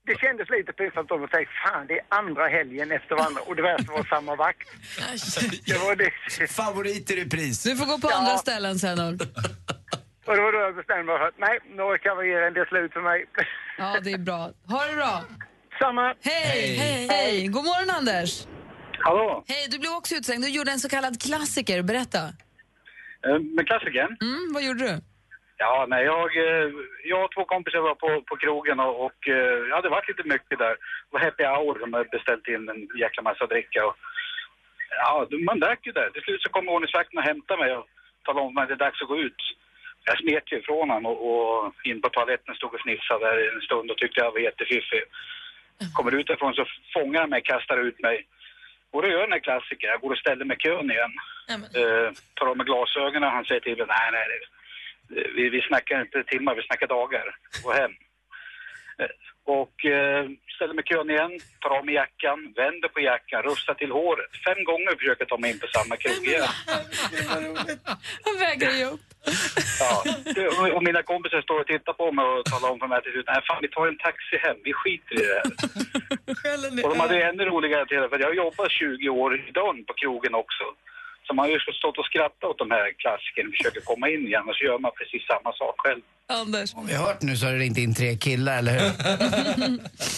Det 0.07 0.17
kändes 0.19 0.49
lite 0.51 0.73
pinsamt 0.73 1.11
om 1.11 1.25
att 1.25 1.31
säga, 1.31 1.47
fan 1.65 1.87
det 1.87 1.95
är 1.95 2.05
andra 2.09 2.49
helgen 2.49 2.93
efter 2.93 3.15
varandra 3.15 3.41
och 3.47 3.57
det 3.57 3.63
värsta 3.63 3.93
var 3.93 4.05
samma 4.05 4.37
vakt. 4.37 4.69
Det 5.67 5.79
var 5.79 5.97
det. 5.97 6.49
Favoriter 6.53 7.19
i 7.19 7.25
pris. 7.29 7.63
Du 7.63 7.77
får 7.77 7.87
gå 7.87 7.99
på 7.99 8.09
Ja. 8.11 8.17
andra 8.19 8.39
ställen 8.39 8.79
sen. 8.79 8.99
Och 10.27 10.35
det 10.37 10.43
var 10.43 10.53
då 10.53 10.59
jag 10.59 10.75
bestämde 10.77 11.05
mig 11.05 11.19
för 11.19 11.27
att 11.29 11.39
nej, 11.39 11.59
några 11.81 11.99
kavaljerer, 11.99 12.51
det 12.51 12.61
är 12.61 12.65
slut 12.65 12.93
för 12.93 13.01
mig. 13.01 13.27
Ja, 13.79 14.01
det 14.05 14.13
är 14.13 14.19
bra. 14.19 14.41
Ha 14.73 14.81
det 14.91 14.97
bra. 14.97 15.15
Samma. 15.79 16.15
Hej! 16.23 16.77
Hej! 16.83 17.09
Hej. 17.11 17.47
God 17.49 17.65
morgon, 17.65 17.91
Anders. 17.99 18.47
Hallå? 19.07 19.45
Hej, 19.49 19.63
du 19.71 19.79
blev 19.79 19.93
också 19.93 20.15
utslängd. 20.15 20.43
Du 20.45 20.49
gjorde 20.51 20.71
en 20.71 20.79
så 20.85 20.89
kallad 20.89 21.23
klassiker. 21.23 21.83
Berätta. 21.83 22.23
Eh, 23.27 23.39
Med 23.57 23.67
klassikern? 23.69 24.13
Mm, 24.29 24.45
vad 24.55 24.63
gjorde 24.67 24.85
du? 24.89 24.95
Ja, 25.57 25.87
nej, 25.89 26.05
jag, 26.05 26.29
eh, 26.47 26.69
jag 27.13 27.25
och 27.25 27.33
två 27.35 27.45
kompisar 27.45 27.81
var 27.89 27.95
på, 27.95 28.11
på 28.29 28.37
krogen 28.37 28.81
och, 28.81 28.95
och 29.07 29.21
eh, 29.29 29.59
ja, 29.71 29.77
det 29.81 29.89
var 29.89 30.05
lite 30.09 30.29
mycket 30.35 30.59
där. 30.65 30.75
Det 31.05 31.13
var 31.15 31.21
happy 31.21 31.45
hour 31.45 31.75
som 31.81 31.93
hade 31.93 32.09
beställt 32.17 32.47
in 32.49 32.69
en 32.73 32.81
jäkla 33.03 33.23
massa 33.23 33.47
dricka. 33.47 33.81
Och, 33.89 33.97
ja, 35.03 35.27
man 35.49 35.61
drack 35.61 35.81
ju 35.87 35.93
där. 35.93 36.11
Till 36.11 36.23
slut 36.23 36.43
så 36.43 36.49
kom 36.51 36.69
ordningsvakten 36.69 37.19
och 37.19 37.25
hämtade 37.31 37.61
mig 37.63 37.73
och 37.77 37.87
talade 38.25 38.47
om 38.47 38.59
att 38.59 38.69
det 38.69 38.75
är 38.75 38.85
dags 38.87 39.03
att 39.03 39.09
gå 39.09 39.19
ut. 39.19 39.43
Jag 40.05 40.19
smet 40.19 40.53
ju 40.53 40.59
ifrån 40.59 40.91
honom 40.91 41.07
och, 41.07 41.19
och 41.31 41.73
in 41.85 42.01
på 42.01 42.09
toaletten 42.09 42.55
stod 42.55 42.75
och 42.75 42.81
fnissade 42.81 43.25
där 43.27 43.55
en 43.55 43.61
stund 43.61 43.91
och 43.91 43.99
tyckte 43.99 44.21
jag 44.21 44.33
var 44.33 44.39
jättefiffig. 44.39 45.03
Kommer 45.95 46.15
ut 46.15 46.27
därifrån 46.27 46.55
så 46.55 46.65
fångar 46.95 47.21
han 47.21 47.31
mig, 47.31 47.43
kastar 47.43 47.79
ut 47.87 48.01
mig. 48.01 48.27
Och 48.93 49.03
då 49.03 49.09
gör 49.09 49.21
den 49.21 49.33
här 49.33 49.47
klassikern. 49.49 49.91
Jag 49.91 50.01
går 50.01 50.11
och 50.11 50.19
ställer 50.19 50.45
mig 50.45 50.57
i 50.57 50.63
kön 50.65 50.91
igen. 50.91 51.13
Eh, 51.81 52.09
tar 52.35 52.47
av 52.47 52.57
mig 52.57 52.67
glasögonen. 52.67 53.31
Han 53.31 53.45
säger 53.45 53.61
till 53.61 53.77
mig, 53.77 53.87
nej, 53.89 54.11
nej, 54.13 54.27
vi, 55.37 55.49
vi 55.49 55.61
snackar 55.61 56.01
inte 56.01 56.25
timmar, 56.25 56.55
vi 56.55 56.63
snackar 56.63 56.87
dagar. 56.87 57.37
Gå 57.65 57.73
hem. 57.73 57.93
Eh, 58.99 59.15
och 59.45 59.85
eh, 59.85 60.29
ställer 60.57 60.75
mig 60.75 60.85
i 60.85 60.89
kön 60.89 61.11
igen, 61.11 61.33
tar 61.61 61.71
av 61.79 61.85
mig 61.85 61.95
jackan, 61.95 62.53
vänder 62.57 62.89
på 62.89 63.01
jackan, 63.01 63.43
rufsar 63.43 63.75
till 63.75 63.91
håret. 63.91 64.31
Fem 64.47 64.65
gånger 64.65 64.97
försöker 64.99 65.23
jag 65.23 65.29
ta 65.29 65.39
mig 65.39 65.51
in 65.51 65.59
på 65.59 65.67
samma 65.67 65.97
krog 65.97 66.27
igen. 66.27 66.49
Han 68.25 68.39
vägrar 68.39 68.71
ge 68.71 68.85
upp. 68.85 69.14
Ja. 69.81 70.05
Och- 70.77 70.83
mina 70.83 71.03
kompisar 71.03 71.41
står 71.43 71.61
och 71.61 71.67
tittar 71.67 71.93
på 71.93 72.13
mig 72.13 72.25
och 72.25 72.45
talar 72.45 72.71
om 72.73 72.79
för 72.79 72.87
mig 72.87 73.03
till 73.03 73.13
slut, 73.13 73.27
nej 73.29 73.41
fan 73.49 73.63
vi 73.63 73.69
tar 73.69 73.87
en 73.87 73.99
taxi 73.99 74.37
hem, 74.45 74.57
vi 74.65 74.73
skiter 74.73 75.15
i 75.23 75.25
det 75.31 75.35
här. 75.41 75.47
och 76.85 76.91
de 76.91 77.01
hade 77.01 77.23
ännu 77.23 77.45
roligare 77.45 77.87
till 77.87 78.09
för 78.11 78.19
jag 78.19 78.27
har 78.27 78.35
jobbat 78.35 78.71
20 78.71 79.09
år 79.09 79.31
i 79.49 79.51
dörren 79.59 79.85
på 79.85 79.95
krogen 79.95 80.35
också. 80.35 80.65
Så 81.27 81.35
man 81.35 81.43
har 81.45 81.51
ju 81.55 81.61
stått 81.81 81.99
och 81.99 82.09
skrattat 82.11 82.45
åt 82.51 82.59
de 82.65 82.71
här 82.77 82.87
klassikerna, 83.03 83.49
försöker 83.57 83.81
komma 83.91 84.07
in 84.15 84.23
igen 84.29 84.45
och 84.49 84.55
så 84.57 84.63
gör 84.69 84.79
man 84.85 84.93
precis 85.01 85.23
samma 85.33 85.51
sak 85.63 85.75
själv. 85.85 86.03
Anders. 86.29 86.75
Om 86.75 86.87
vi 86.87 86.95
har 86.95 87.07
hört 87.07 87.23
nu 87.23 87.37
så 87.37 87.47
har 87.47 87.53
det 87.53 87.59
ringt 87.59 87.79
in 87.79 87.95
tre 87.95 88.17
killar, 88.17 88.59
eller 88.59 88.73
hur? 88.73 88.91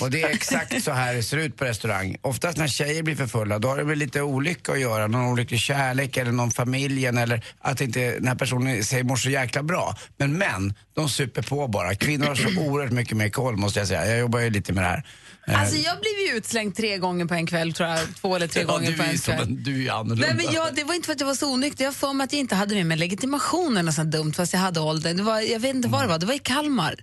och 0.02 0.10
det 0.10 0.22
är 0.22 0.28
exakt 0.28 0.82
så 0.82 0.90
här 0.90 1.14
det 1.14 1.22
ser 1.22 1.36
ut 1.36 1.56
på 1.56 1.64
restaurang. 1.64 2.16
Oftast 2.22 2.58
när 2.58 2.68
tjejer 2.68 3.02
blir 3.02 3.16
för 3.16 3.26
fulla, 3.26 3.58
då 3.58 3.68
har 3.68 3.76
det 3.76 3.84
väl 3.84 3.98
lite 3.98 4.22
olycka 4.22 4.72
att 4.72 4.80
göra. 4.80 5.06
Någon 5.06 5.26
olycklig 5.32 5.60
kärlek 5.60 6.16
eller 6.16 6.32
någon 6.32 6.50
familjen 6.50 7.18
eller 7.18 7.44
att 7.58 7.80
inte 7.80 8.00
den 8.12 8.28
här 8.28 8.34
personen 8.34 8.84
sig 8.84 9.02
mår 9.02 9.16
så 9.16 9.30
jäkla 9.30 9.62
bra. 9.62 9.94
Men 10.16 10.38
män, 10.38 10.74
de 10.94 11.08
super 11.08 11.42
på 11.42 11.68
bara. 11.68 11.94
Kvinnor 11.94 12.26
har 12.26 12.34
så 12.34 12.60
oerhört 12.70 12.92
mycket 12.92 13.16
mer 13.16 13.28
koll 13.28 13.56
måste 13.56 13.78
jag 13.78 13.88
säga. 13.88 14.06
Jag 14.06 14.18
jobbar 14.18 14.40
ju 14.40 14.50
lite 14.50 14.72
med 14.72 14.84
det 14.84 14.88
här. 14.88 15.02
Eh, 15.48 15.60
Alltså 15.60 15.76
jag 15.76 16.00
blev 16.00 16.12
ju 16.28 16.38
utslängd 16.38 16.76
tre 16.76 16.98
gånger 16.98 17.26
på 17.26 17.34
en 17.34 17.46
kväll 17.46 17.72
tror 17.72 17.88
jag. 17.88 17.98
Två 18.20 18.36
eller 18.36 18.48
tre 18.48 18.62
ja, 18.62 18.68
gånger 18.68 18.96
på 18.96 19.02
en 19.02 19.18
kväll. 19.18 19.64
du 19.64 19.74
är 19.74 19.78
ju 19.78 19.88
annorlunda. 19.90 20.26
Nej, 20.26 20.44
men 20.44 20.54
jag, 20.54 20.74
det 20.74 20.84
var 20.84 20.94
inte 20.96 21.06
för 21.06 21.12
att 21.12 21.20
jag 21.20 21.26
var 21.26 21.34
så 21.34 21.52
onykter. 21.52 21.84
Jag 21.84 21.94
för 21.94 22.12
mig 22.12 22.24
att 22.24 22.32
jag 22.32 22.40
inte 22.40 22.54
hade 22.54 22.74
med 22.74 22.86
mig 22.86 22.96
legitimation 22.96 23.76
eller 23.76 23.92
sånt 23.92 24.10
dumt 24.10 24.32
fast 24.32 24.52
jag 24.52 24.60
hade 24.60 24.80
ålder. 24.80 25.14
Det 25.14 25.22
var, 25.22 25.40
jag 25.40 25.60
vet 25.60 25.74
inte 25.74 25.88
vad 25.88 26.02
det 26.02 26.08
var. 26.08 26.18
Det 26.18 26.26
var 26.26 26.34
i 26.34 26.38
Kalmar. 26.38 26.94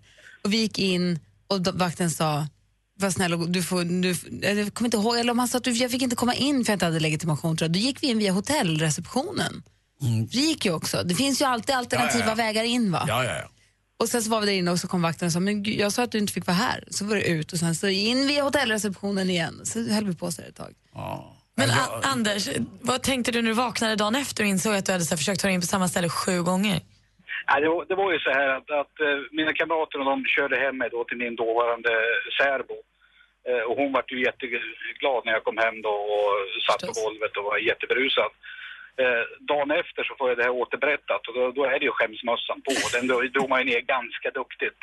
Och 0.43 0.53
vi 0.53 0.57
gick 0.57 0.79
in 0.79 1.19
och 1.47 1.67
vakten 1.73 2.11
sa 2.11 2.47
var 2.99 3.09
snäll 3.11 3.33
och 3.33 3.49
du 3.49 3.63
får, 3.63 3.83
du, 3.83 4.15
jag 4.47 4.73
kommer 4.73 4.87
inte 4.87 4.97
ihåg, 4.97 5.17
eller 5.17 5.31
om 5.31 5.39
han 5.39 5.47
sa 5.47 5.57
att 5.57 5.63
du, 5.63 5.71
jag 5.71 5.91
fick 5.91 6.01
inte 6.01 6.15
komma 6.15 6.33
in 6.35 6.65
för 6.65 6.71
jag 6.71 6.75
inte 6.75 6.85
hade 6.85 6.99
legitimation 6.99 7.57
tror 7.57 7.65
jag. 7.65 7.73
Då 7.73 7.79
gick 7.79 8.03
vi 8.03 8.07
in 8.07 8.17
via 8.17 8.31
hotellreceptionen. 8.31 9.63
Det 10.31 10.37
gick 10.37 10.65
ju 10.65 10.71
också. 10.73 11.03
Det 11.03 11.15
finns 11.15 11.41
ju 11.41 11.45
alltid 11.45 11.75
alternativa 11.75 12.19
Ja, 12.19 12.25
ja, 12.25 12.29
ja. 12.31 12.35
vägar 12.35 12.63
in 12.63 12.91
va? 12.91 13.05
Ja, 13.07 13.23
ja, 13.23 13.31
ja. 13.35 13.49
Och 13.99 14.09
sen 14.09 14.23
så 14.23 14.29
var 14.29 14.39
vi 14.39 14.45
där 14.45 14.53
inne 14.53 14.71
och 14.71 14.79
så 14.79 14.87
kom 14.87 15.01
vakten 15.01 15.25
och 15.25 15.31
sa, 15.31 15.39
men 15.39 15.63
gud, 15.63 15.79
jag 15.79 15.93
sa 15.93 16.03
att 16.03 16.11
du 16.11 16.17
inte 16.17 16.33
fick 16.33 16.47
vara 16.47 16.57
här. 16.57 16.83
Så 16.91 17.05
var 17.05 17.15
det 17.15 17.23
ut 17.27 17.53
och 17.53 17.59
sen 17.59 17.75
så 17.75 17.87
in 17.87 18.27
via 18.27 18.43
hotellreceptionen 18.43 19.29
igen. 19.29 19.61
Så 19.63 19.89
höll 19.89 20.05
vi 20.05 20.15
på 20.15 20.31
så 20.31 20.41
ett 20.41 20.55
tag. 20.55 20.73
Men 21.55 21.69
A- 21.69 22.01
Anders, 22.13 22.43
vad 22.81 23.03
tänkte 23.03 23.31
du 23.31 23.41
när 23.41 23.49
du 23.49 23.55
vaknade 23.67 23.95
dagen 23.95 24.15
efter 24.15 24.43
och 24.43 24.49
insåg 24.49 24.73
att 24.75 24.85
du 24.85 24.91
hade 24.91 25.03
så 25.03 25.17
försökt 25.17 25.41
ta 25.41 25.49
in 25.49 25.61
på 25.61 25.67
samma 25.67 25.87
ställe 25.87 26.09
sju 26.09 26.43
gånger? 26.43 26.77
Ja, 27.47 27.59
det, 27.59 27.69
var, 27.69 27.85
det 27.89 27.95
var 27.95 28.11
ju 28.13 28.19
så 28.19 28.31
här 28.39 28.49
att, 28.57 28.69
att 28.81 28.95
eh, 29.07 29.17
mina 29.31 29.53
kamrater 29.53 29.99
och 29.99 30.05
de 30.05 30.25
körde 30.35 30.55
hem 30.63 30.77
mig 30.77 30.89
då 30.91 31.03
till 31.03 31.17
min 31.17 31.35
dåvarande 31.35 31.91
särbo. 32.37 32.77
Eh, 33.49 33.63
och 33.67 33.75
hon 33.77 33.91
var 33.95 34.03
ju 34.07 34.19
jätteglad 34.29 35.21
när 35.25 35.33
jag 35.37 35.43
kom 35.43 35.57
hem 35.65 35.81
då 35.81 35.93
och 36.15 36.33
satt 36.67 36.81
på 36.89 36.93
golvet 37.03 37.37
och 37.37 37.43
var 37.43 37.57
jätteberusad. 37.57 38.31
Eh, 39.01 39.23
dagen 39.51 39.71
efter 39.81 40.01
så 40.07 40.11
får 40.17 40.25
jag 40.29 40.37
det 40.37 40.43
här 40.43 40.55
återberättat 40.63 41.21
och 41.27 41.33
då, 41.37 41.51
då 41.57 41.61
är 41.65 41.79
det 41.79 41.85
ju 41.89 41.91
skämsmössan 41.97 42.57
på. 42.65 42.71
Den 42.95 43.07
då 43.07 43.15
drog 43.35 43.49
man 43.49 43.59
ju 43.61 43.65
ner 43.71 43.81
ganska 43.95 44.27
duktigt. 44.39 44.77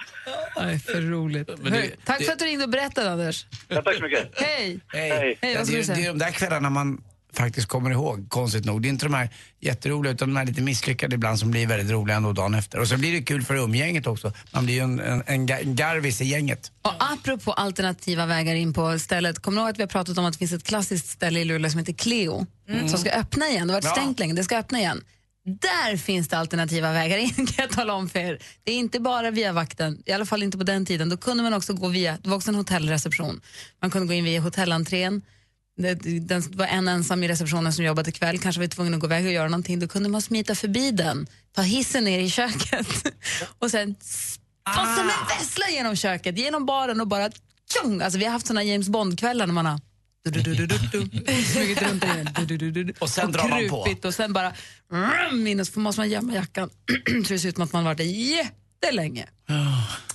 Nej, 0.56 0.78
för 0.78 1.00
roligt. 1.16 1.48
Men 1.62 1.72
det- 1.72 1.78
Hör, 1.78 1.86
tack 2.04 2.18
det- 2.18 2.24
för 2.24 2.32
att 2.32 2.38
du 2.38 2.44
ringde 2.44 2.64
och 2.64 2.70
berättade, 2.70 3.10
Anders. 3.10 3.46
Ja, 3.68 3.82
tack 3.82 3.96
så 3.96 4.02
mycket. 4.02 4.40
Hej! 4.40 4.80
Hej. 4.92 5.10
Hej. 5.10 5.38
Hej, 5.42 5.54
det, 5.54 5.78
är, 5.78 5.94
det 5.94 6.02
är 6.04 6.08
de 6.08 6.18
där 6.18 6.30
kvällarna 6.30 6.70
man 6.70 6.88
faktiskt 7.32 7.68
kommer 7.68 7.90
ihåg, 7.90 8.26
konstigt 8.28 8.64
nog. 8.64 8.82
Det 8.82 8.88
är 8.88 8.90
inte 8.90 9.06
de 9.06 9.14
här 9.14 9.28
jätteroliga 9.60 10.12
utan 10.12 10.28
de 10.28 10.36
här 10.36 10.44
lite 10.46 10.62
misslyckade 10.62 11.14
ibland 11.14 11.38
som 11.38 11.50
blir 11.50 11.66
väldigt 11.66 11.90
roliga 11.90 12.16
ändå 12.16 12.32
dagen 12.32 12.54
efter. 12.54 12.78
Och 12.78 12.88
så 12.88 12.96
blir 12.96 13.12
det 13.12 13.22
kul 13.22 13.42
för 13.42 13.54
umgänget 13.54 14.06
också. 14.06 14.32
Man 14.52 14.64
blir 14.64 14.74
ju 14.74 14.80
en, 14.80 15.00
en, 15.00 15.22
en, 15.26 15.48
ga- 15.48 15.62
en 15.62 15.76
garvis 15.76 16.20
i 16.20 16.24
gänget. 16.24 16.72
Och 16.82 16.92
apropå 17.12 17.52
alternativa 17.52 18.26
vägar 18.26 18.54
in 18.54 18.72
på 18.72 18.98
stället, 18.98 19.38
kommer 19.38 19.56
du 19.56 19.62
ihåg 19.62 19.70
att 19.70 19.78
vi 19.78 19.82
har 19.82 19.88
pratat 19.88 20.18
om 20.18 20.24
att 20.24 20.32
det 20.32 20.38
finns 20.38 20.52
ett 20.52 20.64
klassiskt 20.64 21.08
ställe 21.08 21.40
i 21.40 21.44
Luleå 21.44 21.70
som 21.70 21.78
heter 21.78 21.92
Cleo, 21.92 22.46
som 22.88 22.98
ska 22.98 23.10
öppna 23.10 23.48
igen. 23.48 23.66
Det 23.68 23.74
har 23.74 23.80
varit 23.80 23.84
Ja. 23.96 24.02
stängt 24.02 24.18
länge, 24.18 24.34
det 24.34 24.44
ska 24.44 24.58
öppna 24.58 24.78
igen. 24.78 25.04
Där 25.44 25.96
finns 25.96 26.28
det 26.28 26.38
alternativa 26.38 26.92
vägar 26.92 27.16
in 27.18 27.30
kan 27.34 27.46
jag 27.56 27.70
tala 27.70 27.92
om 27.94 28.08
för 28.08 28.18
er. 28.20 28.38
Det 28.64 28.72
är 28.72 28.76
inte 28.76 29.00
bara 29.00 29.30
via 29.30 29.52
vakten, 29.52 30.02
i 30.06 30.12
alla 30.12 30.26
fall 30.26 30.42
inte 30.42 30.58
på 30.58 30.64
den 30.64 30.86
tiden. 30.86 31.08
Då 31.08 31.16
kunde 31.16 31.42
man 31.42 31.54
också 31.54 31.74
gå 31.74 31.88
via, 31.88 32.18
det 32.22 32.28
var 32.28 32.36
också 32.36 32.48
en 32.50 32.54
hotellreception. 32.54 33.40
Man 33.82 33.90
kunde 33.90 34.06
gå 34.08 34.12
in 34.14 34.24
via 34.24 34.40
hotellentrén. 34.40 35.22
Den 36.20 36.42
var 36.56 36.66
en 36.66 36.88
ensam 36.88 37.22
i 37.22 37.28
receptionen 37.28 37.72
som 37.72 37.84
jobbade 37.84 38.12
kväll, 38.12 38.38
kanske 38.38 38.60
var 38.60 38.66
tvungen 38.66 38.94
att 38.94 39.00
gå 39.00 39.06
iväg 39.06 39.26
och 39.26 39.32
göra 39.32 39.48
någonting. 39.48 39.78
Då 39.80 39.88
kunde 39.88 40.08
man 40.08 40.22
smita 40.22 40.54
förbi 40.54 40.90
den, 40.90 41.26
ta 41.54 41.62
hissen 41.62 42.04
ner 42.04 42.18
i 42.18 42.30
köket 42.30 42.86
och 43.58 43.70
sen 43.70 43.96
och 44.66 44.86
som 44.96 45.10
en 45.10 45.38
vessla 45.38 45.64
genom 45.70 45.96
köket, 45.96 46.38
genom 46.38 46.66
baren 46.66 47.00
och 47.00 47.06
bara 47.06 47.30
tjong! 47.72 48.02
Alltså 48.02 48.18
vi 48.18 48.24
har 48.24 48.32
haft 48.32 48.46
såna 48.46 48.62
James 48.62 48.88
Bond-kvällar 48.88 49.46
när 49.46 49.54
man 49.54 49.66
har 49.66 49.80
smugit 51.52 51.82
runt 51.82 52.04
Och 52.98 53.10
sen 53.10 53.32
drar 53.32 53.48
man 53.48 53.68
på. 53.68 54.08
Och 54.08 54.14
sen 54.14 54.32
bara 54.32 54.52
rum, 54.92 55.46
in 55.46 55.60
och 55.60 55.66
så 55.66 55.80
måste 55.80 56.00
man 56.00 56.10
gömma 56.10 56.34
jackan 56.34 56.70
så 57.26 57.32
det 57.32 57.38
ser 57.38 57.48
ut 57.48 57.54
som 57.54 57.64
att 57.64 57.72
man 57.72 57.84
varit 57.84 57.98
där 57.98 58.04
jättelänge. 58.82 59.26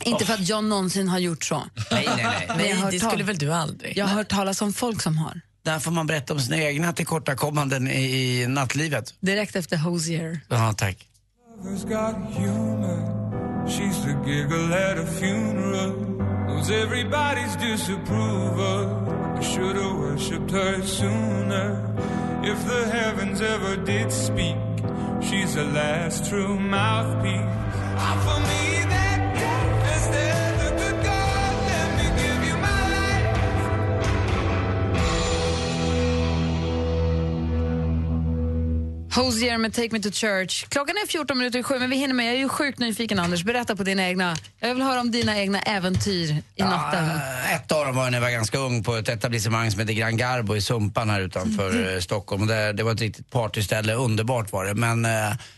Inte 0.06 0.25
för 0.25 0.34
att 0.34 0.49
jag 0.49 0.63
någonsin 0.63 1.08
har 1.08 1.19
gjort 1.19 1.43
så. 1.43 1.63
Nej, 1.91 2.10
nej, 2.17 2.23
nej. 2.23 2.45
Men 2.47 2.47
jag 2.47 2.56
har 2.58 2.58
Nej, 2.58 2.73
hört 2.75 2.91
det 2.91 2.99
tal- 2.99 3.10
skulle 3.10 3.23
väl 3.23 3.38
du 3.38 3.54
aldrig? 3.54 3.97
Jag 3.97 4.06
har 4.06 4.13
hört 4.15 4.28
talas 4.30 4.62
om 4.62 4.73
folk 4.73 5.01
som 5.01 5.17
har. 5.17 5.41
Där 5.63 5.80
får 5.80 5.91
man 5.91 6.08
berätta 6.08 6.34
om 6.34 6.39
sina 6.39 6.58
egna 6.58 6.93
tillkortakommanden 6.93 7.88
i, 7.88 8.41
i 8.41 8.47
nattlivet. 8.47 9.13
Direkt 9.19 9.56
efter 9.56 9.78
Hosier. 9.78 10.39
Ja, 10.49 10.73
tack. 10.78 11.08
Lover's 27.97 28.75
got 28.75 28.85
Hosier 39.15 39.58
med 39.58 39.73
Take 39.73 39.89
Me 39.91 39.99
To 39.99 40.12
Church. 40.12 40.65
Klockan 40.69 40.95
är 40.95 41.08
14 41.08 41.38
minuter 41.38 41.60
i 41.60 41.63
sju, 41.63 41.80
men 41.80 41.89
vi 41.89 41.95
hinner 41.95 42.13
med. 42.13 42.25
Jag 42.25 42.34
är 42.34 42.38
ju 42.39 42.49
sjukt 42.49 42.80
nyfiken, 42.80 43.19
Anders. 43.19 43.43
Berätta 43.43 43.75
på 43.75 43.84
dina 43.84 44.08
egna... 44.08 44.36
Jag 44.60 44.73
vill 44.73 44.84
höra 44.84 45.01
om 45.01 45.12
dina 45.12 45.38
egna 45.38 45.62
äventyr 45.62 46.43
i 46.56 46.63
natten. 46.63 47.06
Ja, 47.06 47.56
ett 47.56 47.71
av 47.71 47.86
dem 47.86 47.95
var 47.95 48.06
när 48.06 48.13
jag 48.13 48.21
var 48.21 48.30
ganska 48.30 48.58
ung 48.58 48.84
på 48.84 48.95
ett 48.95 49.10
etablissemang 49.10 49.71
som 49.71 49.80
heter 49.80 49.93
Gran 49.93 50.17
Garbo 50.17 50.56
i 50.56 50.62
Sumpan 50.62 51.10
här 51.10 51.21
utanför 51.21 51.93
eh, 51.93 51.99
Stockholm. 51.99 52.47
Där, 52.47 52.73
det 52.73 52.84
var 52.84 52.91
ett 52.91 53.01
riktigt 53.01 53.30
partyställe, 53.30 53.93
underbart 53.93 54.51
var 54.51 54.65
det. 54.65 54.73
Men, 54.73 55.06
eh, 55.06 55.12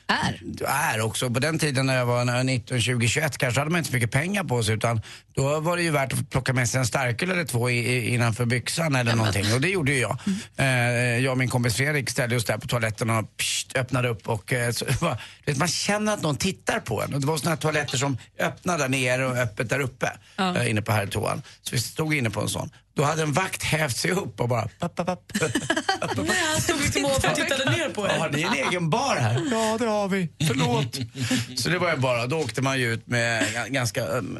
är? 0.07 0.41
Är 0.65 1.01
också. 1.01 1.29
På 1.29 1.39
den 1.39 1.59
tiden 1.59 1.85
när 1.85 1.97
jag 1.97 2.05
var 2.05 2.25
när 2.25 2.33
jag 2.33 2.39
var 2.39 2.43
19, 2.43 2.81
20, 2.81 3.07
21 3.07 3.37
kanske 3.37 3.59
hade 3.59 3.71
man 3.71 3.77
inte 3.77 3.89
så 3.89 3.95
mycket 3.95 4.11
pengar 4.11 4.43
på 4.43 4.63
sig 4.63 4.75
utan 4.75 5.01
då 5.35 5.59
var 5.59 5.77
det 5.77 5.83
ju 5.83 5.91
värt 5.91 6.13
att 6.13 6.29
plocka 6.29 6.53
med 6.53 6.69
sig 6.69 6.79
en 6.79 6.85
starköl 6.85 7.31
eller 7.31 7.45
två 7.45 7.69
i, 7.69 7.77
i, 7.77 8.13
innanför 8.13 8.45
byxan 8.45 8.95
eller 8.95 9.15
någonting. 9.15 9.53
Och 9.53 9.61
det 9.61 9.69
gjorde 9.69 9.91
ju 9.91 9.99
jag. 9.99 10.17
Eh, 10.57 10.67
jag 11.19 11.31
och 11.31 11.37
min 11.37 11.49
kompis 11.49 11.75
Fredrik 11.75 12.09
ställde 12.09 12.35
oss 12.35 12.45
där 12.45 12.57
på 12.57 12.67
toaletten 12.67 13.09
och 13.09 13.15
öppnade 13.75 14.07
upp 14.09 14.29
och 14.29 14.53
eh, 14.53 14.71
så, 14.71 14.85
vet, 15.45 15.57
man 15.57 15.67
känner 15.67 16.13
att 16.13 16.21
någon 16.21 16.37
tittar 16.37 16.79
på 16.79 17.01
en. 17.03 17.13
Och 17.13 17.21
det 17.21 17.27
var 17.27 17.37
såna 17.37 17.49
här 17.49 17.57
toaletter 17.57 17.97
som 17.97 18.17
öppnar 18.39 18.77
där 18.77 18.89
nere 18.89 19.25
och 19.27 19.37
öppet 19.37 19.69
där 19.69 19.79
uppe. 19.79 20.11
eh, 20.37 20.69
inne 20.69 20.81
på 20.81 20.91
herrtoan. 20.91 21.41
Så 21.61 21.75
vi 21.75 21.81
stod 21.81 22.13
inne 22.13 22.29
på 22.29 22.41
en 22.41 22.49
sån. 22.49 22.69
Då 22.95 23.03
hade 23.03 23.21
en 23.21 23.33
vakt 23.33 23.63
hävt 23.63 23.97
sig 23.97 24.11
upp 24.11 24.39
och 24.41 24.49
bara... 24.49 24.67
Papp, 24.79 24.95
papp, 24.95 25.05
papp. 25.05 25.31
Han 26.01 26.61
stod 26.61 26.81
liksom 26.81 27.05
och 27.05 27.21
tittade 27.35 27.71
ner 27.71 27.89
på 27.89 28.07
Ja, 28.07 28.25
er. 28.25 28.29
det 28.29 28.43
är 28.43 28.47
en 28.47 28.67
egen 28.67 28.89
bar 28.89 29.15
här. 29.15 29.33
Ja, 29.51 29.77
det 29.79 29.85
har 29.85 30.07
vi. 30.07 30.29
Förlåt. 30.47 30.97
Så 31.59 31.69
det 31.69 31.79
var 31.79 31.91
ju 31.91 31.97
bara, 31.97 32.27
då 32.27 32.37
åkte 32.39 32.61
man 32.61 32.79
ju 32.79 32.93
ut 32.93 33.07
med 33.07 33.43
ga- 33.43 33.69
ganska, 33.69 34.05
um, 34.05 34.39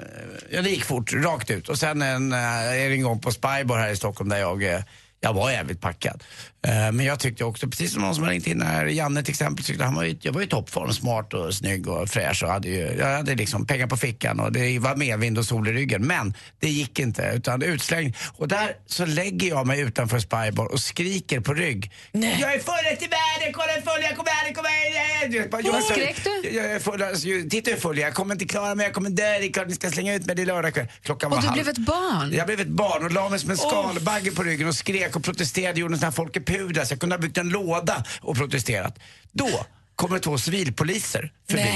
ja 0.52 0.62
det 0.62 0.70
gick 0.70 0.86
fort, 0.86 1.13
rakt 1.13 1.50
ut. 1.52 1.70
Och 1.70 1.80
sen 1.80 2.02
en, 2.02 2.34
uh, 2.34 2.39
är 2.39 2.89
det 2.89 2.96
en 2.96 3.02
gång 3.02 3.20
på 3.22 3.32
Spybar 3.32 3.78
här 3.78 3.89
i 3.89 3.96
Stockholm 3.96 4.30
där 4.30 4.38
jag, 4.38 4.63
eh, 4.63 4.80
jag 5.19 5.34
var 5.34 5.51
jävligt 5.51 5.82
packad. 5.82 6.23
Eh, 6.67 6.73
men 6.91 6.99
jag 7.06 7.19
tyckte 7.19 7.43
också, 7.43 7.67
precis 7.67 7.93
som 7.93 8.01
någon 8.01 8.15
som 8.15 8.23
har 8.23 8.32
ringt 8.32 8.47
in 8.47 8.62
här, 8.62 8.86
Janne 8.86 9.23
till 9.23 9.32
exempel, 9.32 9.65
tyckte 9.65 9.84
han 9.84 9.95
var 9.95 10.03
ju, 10.03 10.17
jag 10.21 10.34
var 10.34 10.41
i 10.41 10.47
toppform, 10.47 10.93
smart 10.93 11.34
och 11.34 11.53
snygg 11.53 11.88
och 11.88 12.10
fräsch 12.10 12.43
och 12.43 12.49
hade 12.49 12.67
ju, 12.69 12.95
jag 12.99 13.17
hade 13.17 13.36
liksom 13.36 13.65
pengar 13.65 13.88
på 13.88 13.97
fickan 13.97 14.39
och 14.39 14.51
det 14.51 14.80
var 14.80 14.95
medvind 14.95 15.38
och 15.38 15.45
sol 15.45 15.67
i 15.67 15.71
ryggen. 15.73 16.08
Men 16.08 16.34
det 16.60 16.69
gick 16.69 16.99
inte, 16.99 17.32
utan 17.36 17.62
utslängd. 17.62 18.15
Och 18.38 18.47
där 18.47 18.75
så 18.86 19.06
lägger 19.06 19.47
jag 19.47 19.67
mig 19.67 19.80
utanför 19.82 20.19
Spybar 20.19 20.65
och 20.73 20.80
skriker 20.80 21.39
på 21.39 21.53
rygg. 21.53 21.91
Nej. 22.12 22.38
Jag 22.41 22.53
är 22.53 22.60
fullast 22.60 23.01
i 23.01 23.08
världen, 23.08 23.53
kolla 23.53 23.71
hur 23.73 23.82
full 23.82 24.01
jag 24.03 24.17
kommer 24.17 24.32
här, 24.32 24.53
kommer 24.53 24.69
här. 24.69 25.47
Vad 25.51 25.65
jag- 25.65 25.84
skrek 25.84 26.23
du? 26.23 26.49
Jag 26.58 26.65
är 26.71 26.80
full, 26.80 27.03
alltså, 27.03 27.27
titta 27.49 27.71
hur 27.71 27.77
full 27.77 27.97
jag 27.97 28.01
är, 28.03 28.08
jag 28.08 28.13
kommer 28.15 28.36
inte 28.36 28.45
klara 28.45 28.75
mig, 28.75 28.86
jag 28.86 28.93
kommer 28.93 29.10
dö, 29.10 29.23
det 29.39 29.45
är 29.45 29.53
klart 29.53 29.67
ni 29.67 29.75
ska 29.75 29.91
slänga 29.91 30.15
ut 30.15 30.25
mig, 30.25 30.36
det 30.36 30.41
är 30.41 30.45
lördag 30.45 30.73
kväll. 30.73 30.88
Klockan 31.03 31.30
var 31.30 31.38
Och 31.38 31.41
du 31.43 31.47
halv. 31.49 31.63
blev 31.63 31.69
ett 31.69 31.77
barn? 31.77 32.34
Jag 32.34 32.45
blev 32.47 32.60
ett 32.60 32.67
barn 32.67 33.03
och 33.06 33.12
la 33.12 33.30
mig 33.30 33.39
som 33.39 33.49
en 33.51 33.58
skalbagge 33.58 34.32
på 34.32 34.43
ryggen 34.43 34.67
och 34.67 34.75
skrek 34.75 35.07
skrek 35.08 35.15
och 35.15 35.24
protesterade, 35.24 35.80
gjorde 35.80 35.93
en 35.93 36.00
sån 36.00 36.06
här 36.06 36.12
Folke 36.12 36.41
Pudas. 36.41 36.91
Jag 36.91 37.00
kunde 37.00 37.15
ha 37.15 37.22
byggt 37.22 37.38
en 37.38 37.50
låda 37.50 38.04
och 38.22 38.36
protesterat. 38.36 39.00
Då 39.32 39.65
kommer 39.96 40.20
två 40.20 40.38
civilpoliser 40.38 41.32
förbi 41.50 41.70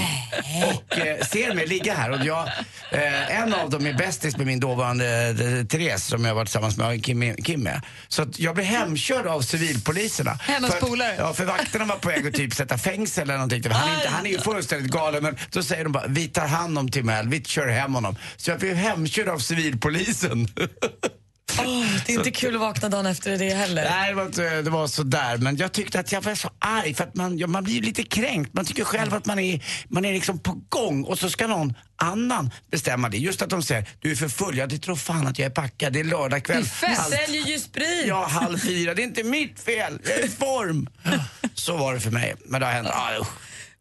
och 0.66 0.98
eh, 0.98 1.26
ser 1.26 1.56
mig 1.56 1.68
ligga 1.68 1.96
här. 1.96 2.12
Och 2.12 2.26
jag, 2.26 2.48
eh, 2.92 3.42
en 3.42 3.54
av 3.54 3.70
dem 3.70 3.88
är 3.88 3.94
bästis 3.94 4.38
med 4.38 4.48
min 4.48 4.60
dåvarande 4.60 5.28
eh, 5.30 5.66
Therese 5.66 6.04
som 6.04 6.26
jag 6.26 6.36
var 6.36 6.46
tillsammans 6.46 6.78
med 6.78 7.06
Kim, 7.06 7.36
Kim 7.36 7.64
med. 7.64 7.82
Så 8.08 8.22
att 8.22 8.40
jag 8.40 8.56
blev 8.56 8.66
hemkörd 8.66 9.28
av 9.28 9.42
civilpoliserna. 9.42 10.32
Hennes 10.42 10.80
polare. 10.80 11.16
Ja, 11.18 11.34
för 11.34 11.46
vakterna 11.46 11.86
var 11.86 11.96
på 11.96 12.10
väg 12.10 12.28
att 12.28 12.34
typ 12.34 12.54
sätta 12.54 12.78
fängsel 12.78 13.24
eller 13.24 13.34
någonting. 13.34 13.72
Han 13.72 13.90
är, 13.90 13.96
inte, 13.96 14.10
han 14.10 14.26
är 14.26 14.30
ju 14.30 14.40
fullständigt 14.40 14.92
galen 14.92 15.24
men 15.24 15.38
då 15.52 15.64
säger 15.64 15.84
de 15.84 15.92
bara 15.92 16.08
vi 16.08 16.28
tar 16.28 16.48
hand 16.48 16.78
om 16.78 16.90
Timell, 16.90 17.30
vi 17.30 17.44
kör 17.44 17.68
hem 17.68 17.94
honom. 17.94 18.16
Så 18.38 18.52
jag 18.52 18.60
blev 18.60 18.76
hemkörd 18.76 19.28
av 19.28 19.40
civilpolisen. 19.40 20.48
Åh, 21.60 21.86
det 22.06 22.14
är 22.14 22.18
inte 22.18 22.32
kul 22.32 22.56
att 22.56 22.62
vakna 22.62 22.90
dagen 22.90 23.06
efter 23.06 23.38
det 23.38 23.54
heller. 23.54 23.90
Nej, 23.90 24.10
det 24.10 24.16
var, 24.16 24.26
inte, 24.26 24.62
det 24.62 24.70
var 24.70 24.88
sådär. 24.88 25.38
Men 25.38 25.58
jag 25.58 25.72
tyckte 25.72 26.00
att 26.00 26.12
jag 26.12 26.22
var 26.22 26.36
så 26.36 26.50
arg 26.60 26.94
för 26.94 27.04
att 27.04 27.16
man, 27.16 27.38
ja, 27.38 27.48
man 27.48 27.64
blir 27.64 27.82
lite 27.82 28.04
kränkt. 28.04 28.54
Man 28.54 28.66
tycker 28.66 28.84
själv 28.84 29.14
att 29.14 29.26
man 29.26 29.40
är, 29.40 29.64
man 29.88 30.06
är 30.06 30.14
liksom 30.14 30.40
på 30.40 30.62
gång 30.70 31.04
och 31.04 31.20
så 31.20 31.30
ska 31.30 31.48
någon 31.48 31.74
annan 31.96 32.52
bestämma 32.72 33.10
det. 33.10 33.18
Just 33.18 33.42
att 33.42 33.50
de 33.50 33.64
säger 33.64 33.90
du 34.00 34.12
är 34.12 34.16
för 34.16 34.30
full. 34.30 34.58
Ja, 34.58 34.68
det 34.68 34.78
tror 34.78 34.96
fan 34.96 35.28
att 35.28 35.40
jag 35.40 35.46
är 35.46 35.50
packad. 35.50 35.94
Det 35.94 36.00
är 36.00 36.04
lördag 36.04 36.44
kväll. 36.44 36.64
Du 36.64 36.96
säljer 37.18 37.48
ju 37.48 37.60
sprit. 37.60 38.06
Ja, 38.08 38.26
halv 38.26 38.58
fyra. 38.58 38.94
Det 38.94 39.02
är 39.02 39.08
inte 39.08 39.24
mitt 39.24 39.60
fel. 39.60 40.00
Jag 40.04 40.14
är 40.14 40.26
i 40.26 40.30
form. 40.30 40.90
Så 41.54 41.78
var 41.78 41.94
det 41.94 42.00
för 42.00 42.12
mig. 42.12 42.36
Men 42.46 42.60
det 42.60 42.66
har 42.66 42.74
hänt. 42.74 42.88
Ah. 42.92 43.26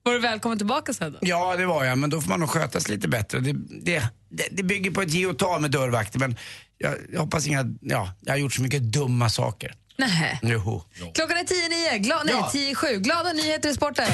Var 0.03 0.13
du 0.13 0.19
välkommen 0.19 0.59
tillbaka 0.59 0.93
sen 0.93 1.13
då? 1.13 1.19
Ja, 1.21 1.57
det 1.57 1.67
var 1.67 1.85
jag, 1.85 1.99
men 1.99 2.11
då 2.11 2.21
får 2.21 2.29
man 2.29 2.41
nog 2.41 2.51
skötas 2.51 2.89
lite 2.89 3.09
bättre. 3.09 3.41
Det, 3.41 3.53
det, 3.83 4.03
det, 4.29 4.49
det 4.51 4.63
bygger 4.63 4.91
på 4.91 5.03
ett 5.03 5.11
ge 5.11 5.27
och 5.27 5.39
ta 5.39 5.59
med 5.59 5.71
dörrvakter, 5.71 6.19
men 6.19 6.37
jag, 6.83 6.95
jag 7.13 7.21
hoppas 7.21 7.47
inga... 7.47 7.65
Ja, 7.81 8.13
jag 8.21 8.33
har 8.33 8.39
gjort 8.39 8.53
så 8.53 8.63
mycket 8.63 8.83
dumma 8.83 9.29
saker. 9.31 9.75
Nej. 9.97 10.39
Joho. 10.43 10.83
Klockan 11.15 11.37
är 11.39 11.45
tio 11.45 11.69
nio. 11.69 11.99
Gla- 12.09 12.23
nej, 12.25 12.35
Ja. 12.35 12.49
tio 12.53 12.75
sju. 12.75 12.87
Glada 12.99 13.33
nyheter 13.33 13.69
i 13.69 13.75
sporten. 13.75 14.07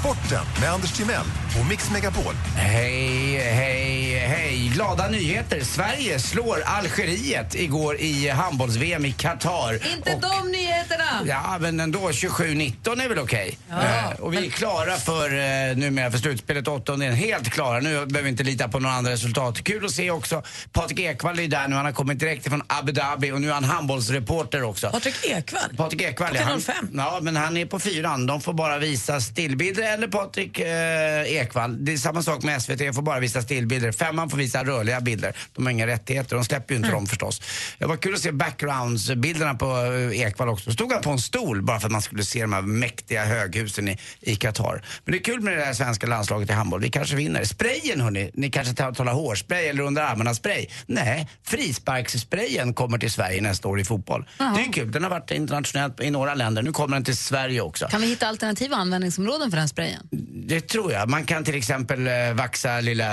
Sporten 0.00 0.44
med 0.60 0.70
Anders 0.72 0.92
Timell 0.92 1.24
och 1.60 1.66
Mix 1.66 1.90
Megapol. 1.90 2.34
Hej, 2.56 3.36
hej, 3.38 4.18
hej. 4.18 4.70
Glada 4.74 5.08
nyheter. 5.08 5.60
Sverige 5.64 6.18
slår 6.18 6.62
Algeriet 6.64 7.54
igår 7.54 7.96
i 8.00 8.28
handbolls-VM 8.28 9.04
i 9.04 9.12
Qatar. 9.12 9.72
Inte 9.72 10.10
de 10.10 10.50
nyheterna! 10.50 11.04
Ja, 11.26 11.56
men 11.60 11.80
ändå. 11.80 11.98
27-19 11.98 13.02
är 13.04 13.08
väl 13.08 13.18
okej. 13.18 13.58
Ja. 13.70 13.76
Eh, 13.82 14.20
och 14.20 14.34
vi 14.34 14.46
är 14.46 14.50
klara 14.50 14.96
för 14.96 15.24
eh, 15.30 15.76
numera 15.76 16.10
för 16.10 16.18
slutspelet 16.18 16.68
åttondelen. 16.68 17.14
Helt 17.14 17.50
klara. 17.50 17.80
Nu 17.80 17.90
behöver 17.92 18.22
vi 18.22 18.28
inte 18.28 18.42
lita 18.42 18.68
på 18.68 18.78
några 18.78 18.94
andra 18.94 19.12
resultat. 19.12 19.64
Kul 19.64 19.84
att 19.84 19.90
se 19.90 20.10
också. 20.10 20.42
Patrik 20.72 21.00
Ekwall 21.00 21.38
är 21.38 21.48
där 21.48 21.68
nu. 21.68 21.76
Han 21.76 21.84
har 21.84 21.92
kommit 21.92 22.18
direkt 22.18 22.48
från 22.48 22.62
Abu 22.66 22.92
Dhabi 22.92 23.32
och 23.32 23.40
nu 23.40 23.48
är 23.48 23.54
han 23.54 23.64
handbollsreporter 23.64 24.62
också. 24.62 24.90
Patrik 24.90 25.14
Ekwall? 25.24 25.76
Patrik 25.76 26.02
Ekwall, 26.02 26.30
På 26.30 26.36
ja, 26.36 26.42
han, 26.42 26.60
5. 26.60 26.74
ja, 26.94 27.18
men 27.22 27.36
han 27.36 27.56
är 27.56 27.66
på 27.66 27.78
fyran. 27.78 28.26
De 28.26 28.40
får 28.40 28.52
bara 28.52 28.78
visa 28.78 29.20
stillbilder. 29.20 29.82
Eller 29.94 30.08
Patrik 30.08 30.58
eh, 30.58 31.39
Ekwall. 31.40 31.84
Det 31.84 31.92
är 31.92 31.96
samma 31.96 32.22
sak 32.22 32.42
med 32.42 32.62
SVT, 32.62 32.94
får 32.94 33.02
bara 33.02 33.20
visa 33.20 33.42
stillbilder. 33.42 33.92
Femman 33.92 34.30
får 34.30 34.38
visa 34.38 34.64
rörliga 34.64 35.00
bilder. 35.00 35.36
De 35.52 35.66
har 35.66 35.72
inga 35.72 35.86
rättigheter. 35.86 36.36
De 36.36 36.44
släpper 36.44 36.74
ju 36.74 36.78
inte 36.78 36.90
dem 36.90 37.06
förstås. 37.06 37.42
Det 37.78 37.86
var 37.86 37.96
kul 37.96 38.14
att 38.14 38.20
se 38.20 38.32
backgrounds-bilderna 38.32 39.54
på 39.54 39.66
eh, 40.12 40.20
Ekwall 40.20 40.48
också. 40.48 40.72
Stod 40.72 40.92
han 40.92 41.02
på 41.02 41.10
en 41.10 41.18
stol 41.18 41.62
bara 41.62 41.80
för 41.80 41.86
att 41.88 41.92
man 41.92 42.02
skulle 42.02 42.24
se 42.24 42.40
de 42.42 42.52
här 42.52 42.62
mäktiga 42.62 43.24
höghusen 43.24 43.88
i, 43.88 43.98
i 44.20 44.36
Qatar. 44.36 44.84
Men 45.04 45.12
det 45.12 45.18
är 45.18 45.22
kul 45.22 45.40
med 45.40 45.56
det 45.56 45.64
här 45.64 45.72
svenska 45.72 46.06
landslaget 46.06 46.50
i 46.50 46.52
handboll. 46.52 46.80
Vi 46.80 46.90
kanske 46.90 47.16
vinner. 47.16 47.44
Sprayen 47.44 48.00
hörni, 48.00 48.30
ni 48.34 48.50
kanske 48.50 48.74
talar 48.74 49.12
hårspray 49.12 49.66
eller 49.66 49.82
under 49.82 50.02
armarna 50.02 50.34
spray. 50.34 50.66
Nej, 50.86 51.28
frisparkssprayen 51.42 52.74
kommer 52.74 52.98
till 52.98 53.10
Sverige 53.10 53.40
nästa 53.40 53.68
år 53.68 53.80
i 53.80 53.84
fotboll. 53.84 54.26
Jaha. 54.38 54.56
Det 54.56 54.62
är 54.62 54.72
kul. 54.72 54.92
Den 54.92 55.02
har 55.02 55.10
varit 55.10 55.30
internationellt 55.30 56.00
i 56.00 56.10
några 56.10 56.34
länder. 56.34 56.62
Nu 56.62 56.72
kommer 56.72 56.96
den 56.96 57.04
till 57.04 57.16
Sverige 57.16 57.60
också. 57.60 57.86
Kan 57.86 58.00
vi 58.00 58.06
hitta 58.06 58.26
alternativa 58.26 58.76
användningsområden 58.76 59.50
för 59.50 59.58
den 59.58 59.68
sprayen? 59.68 60.08
Det 60.48 60.60
tror 60.60 60.92
jag. 60.92 61.08
Man 61.08 61.24
kan 61.30 61.44
till 61.44 61.54
exempel 61.54 62.06
eh, 62.06 62.32
vaxa 62.34 62.80
lilla 62.80 63.08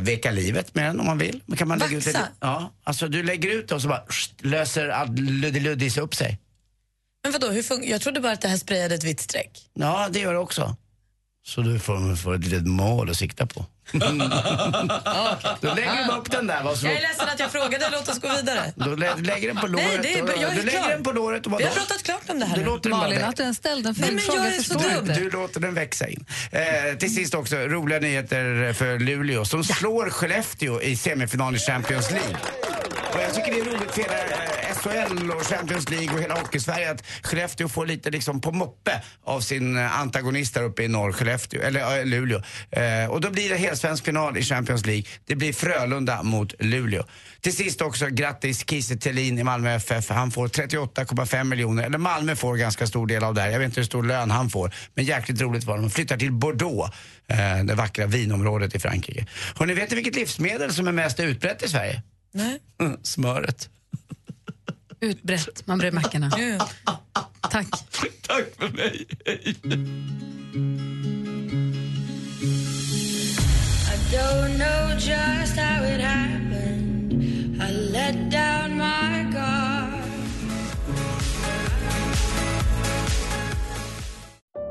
veka 0.00 0.30
livet 0.30 0.74
med 0.74 0.84
den 0.84 1.00
om 1.00 1.06
man 1.06 1.18
vill. 1.18 1.42
Men 1.46 1.58
Kan 1.58 1.68
man 1.68 1.78
lägga 1.78 1.96
ut 1.96 2.04
det, 2.04 2.28
ja, 2.40 2.72
alltså 2.84 3.08
du 3.08 3.22
lägger 3.22 3.50
ut 3.50 3.68
det 3.68 3.74
och 3.74 3.82
så 3.82 3.88
bara 3.88 4.06
sht, 4.10 4.44
löser 4.44 4.88
all 4.88 5.14
luddiluddis 5.14 5.98
upp 5.98 6.14
sig. 6.14 6.38
Men 7.22 7.32
vadå, 7.32 7.50
hur 7.50 7.84
jag 7.84 8.00
trodde 8.00 8.20
bara 8.20 8.32
att 8.32 8.40
det 8.40 8.48
här 8.48 8.56
sprayade 8.56 8.94
ett 8.94 9.04
vitt 9.04 9.20
streck. 9.20 9.70
Ja, 9.74 10.08
det 10.10 10.20
gör 10.20 10.32
det 10.32 10.38
också. 10.38 10.76
Så 11.44 11.60
du 11.60 11.78
får, 11.78 12.16
får 12.16 12.34
ett 12.34 12.44
litet 12.44 12.66
mål 12.66 13.10
att 13.10 13.16
sikta 13.16 13.46
på. 13.46 13.66
Då 13.92 15.74
lägger 15.74 16.04
du 16.06 16.12
upp 16.12 16.30
den 16.30 16.46
där. 16.46 16.62
Vad 16.62 16.78
så, 16.78 16.86
Jag 16.86 16.94
är 16.94 17.00
ledsen 17.00 17.28
att 17.28 17.40
jag 17.40 17.52
frågade, 17.52 17.88
låt 17.92 18.08
oss 18.08 18.18
gå 18.20 18.28
vidare. 18.36 18.72
då 18.76 18.94
lä, 18.94 19.12
du 19.16 19.22
lägger 19.22 19.48
den 19.48 19.56
på 19.56 19.66
Nej, 19.66 19.86
låret. 19.86 20.02
det 20.02 20.14
är, 20.18 20.42
jag 20.42 20.52
är 20.52 20.56
du 20.56 20.62
lägger 20.62 20.78
klar. 20.80 20.90
den 20.90 21.02
på 21.02 21.12
låret 21.12 21.46
och 21.46 21.60
Vi 21.60 21.64
har 21.64 21.70
pratat 21.70 22.02
klart 22.02 22.22
om 22.30 22.40
det 22.40 22.46
här 22.46 22.56
Du 22.58 22.64
låter 22.64 22.90
Malin, 22.90 23.24
att 23.24 23.36
den 23.36 23.54
ställde 23.54 23.88
en 23.88 23.94
Nej, 23.98 24.08
följdfråga. 24.08 24.44
jag 24.44 24.54
är 24.56 24.62
så 24.62 24.74
dum. 24.78 25.06
Du 25.16 25.30
låter 25.30 25.60
den 25.60 25.74
växa 25.74 26.08
in. 26.08 26.24
Eh, 26.50 26.96
till 26.98 27.14
sist 27.14 27.34
också, 27.34 27.56
roliga 27.56 27.98
nyheter 27.98 28.72
för 28.72 28.98
Luleå 28.98 29.44
som 29.44 29.64
slår 29.64 30.10
Skellefteå 30.10 30.82
i 30.82 30.96
semifinal 30.96 31.56
i 31.56 31.58
Champions 31.58 32.10
League. 32.10 32.36
Och 33.14 33.20
jag 33.20 33.34
tycker 33.34 33.52
det 33.52 33.60
är 33.60 33.64
roligt 33.64 33.90
för 33.90 34.02
hela 34.02 34.16
SHL 34.74 35.30
och 35.30 35.42
Champions 35.42 35.90
League 35.90 36.14
och 36.14 36.20
hela 36.20 36.34
Hockeysverige 36.34 36.90
att 36.90 37.04
Skellefteå 37.22 37.68
får 37.68 37.86
lite 37.86 38.10
liksom 38.10 38.40
på 38.40 38.52
moppe 38.52 39.02
av 39.24 39.40
sin 39.40 39.76
eh, 39.76 40.00
antagonist 40.00 40.54
där 40.54 40.62
uppe 40.62 40.82
i 40.82 40.88
norr, 40.88 41.12
Skellefteå, 41.12 41.62
eller 41.62 41.98
äh, 41.98 42.04
Luleå. 42.04 42.42
Eh, 42.70 43.10
och 43.10 43.20
då 43.20 43.30
blir 43.30 43.48
det 43.48 43.56
helsvensk 43.56 44.04
final 44.04 44.36
i 44.36 44.42
Champions 44.42 44.86
League. 44.86 45.04
Det 45.26 45.36
blir 45.36 45.52
Frölunda 45.52 46.22
mot 46.22 46.54
Luleå. 46.58 47.04
Till 47.40 47.56
sist 47.56 47.80
också 47.80 48.06
grattis 48.06 48.64
Kiese 48.70 48.96
Thelin 48.96 49.38
i 49.38 49.44
Malmö 49.44 49.74
FF. 49.74 50.10
Han 50.10 50.30
får 50.30 50.48
38,5 50.48 51.44
miljoner, 51.44 51.84
eller 51.84 51.98
Malmö 51.98 52.36
får 52.36 52.56
ganska 52.56 52.86
stor 52.86 53.06
del 53.06 53.24
av 53.24 53.34
det 53.34 53.40
här. 53.40 53.50
Jag 53.50 53.58
vet 53.58 53.66
inte 53.66 53.80
hur 53.80 53.86
stor 53.86 54.02
lön 54.02 54.30
han 54.30 54.50
får, 54.50 54.74
men 54.94 55.04
jäkligt 55.04 55.40
roligt 55.40 55.64
var 55.64 55.76
det. 55.76 55.82
De 55.82 55.90
flyttar 55.90 56.16
till 56.16 56.32
Bordeaux, 56.32 56.96
eh, 57.26 57.64
det 57.64 57.74
vackra 57.74 58.06
vinområdet 58.06 58.74
i 58.74 58.78
Frankrike. 58.78 59.26
Hörrni, 59.58 59.74
vet 59.74 59.90
ni 59.90 59.96
vilket 59.96 60.14
livsmedel 60.14 60.74
som 60.74 60.88
är 60.88 60.92
mest 60.92 61.20
utbrett 61.20 61.62
i 61.62 61.68
Sverige? 61.68 62.02
Nej. 62.32 62.62
Smöret. 63.02 63.68
Utbrett. 65.00 65.66
Man 65.66 65.78
brer 65.78 65.92
mackorna. 65.92 66.30
Ja. 66.38 66.68
Tack. 67.50 67.68
Tack 68.22 68.44
för 68.58 68.68
mig. 68.68 69.06
Hej. 69.26 69.56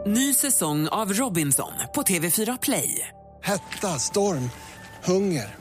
Ny 0.05 0.33
säsong 0.33 0.87
av 0.87 1.13
Robinson 1.13 1.71
på 1.95 2.01
TV4 2.01 2.59
Play. 2.61 3.07
Hetta, 3.43 3.87
storm, 3.99 4.49
hunger. 5.03 5.60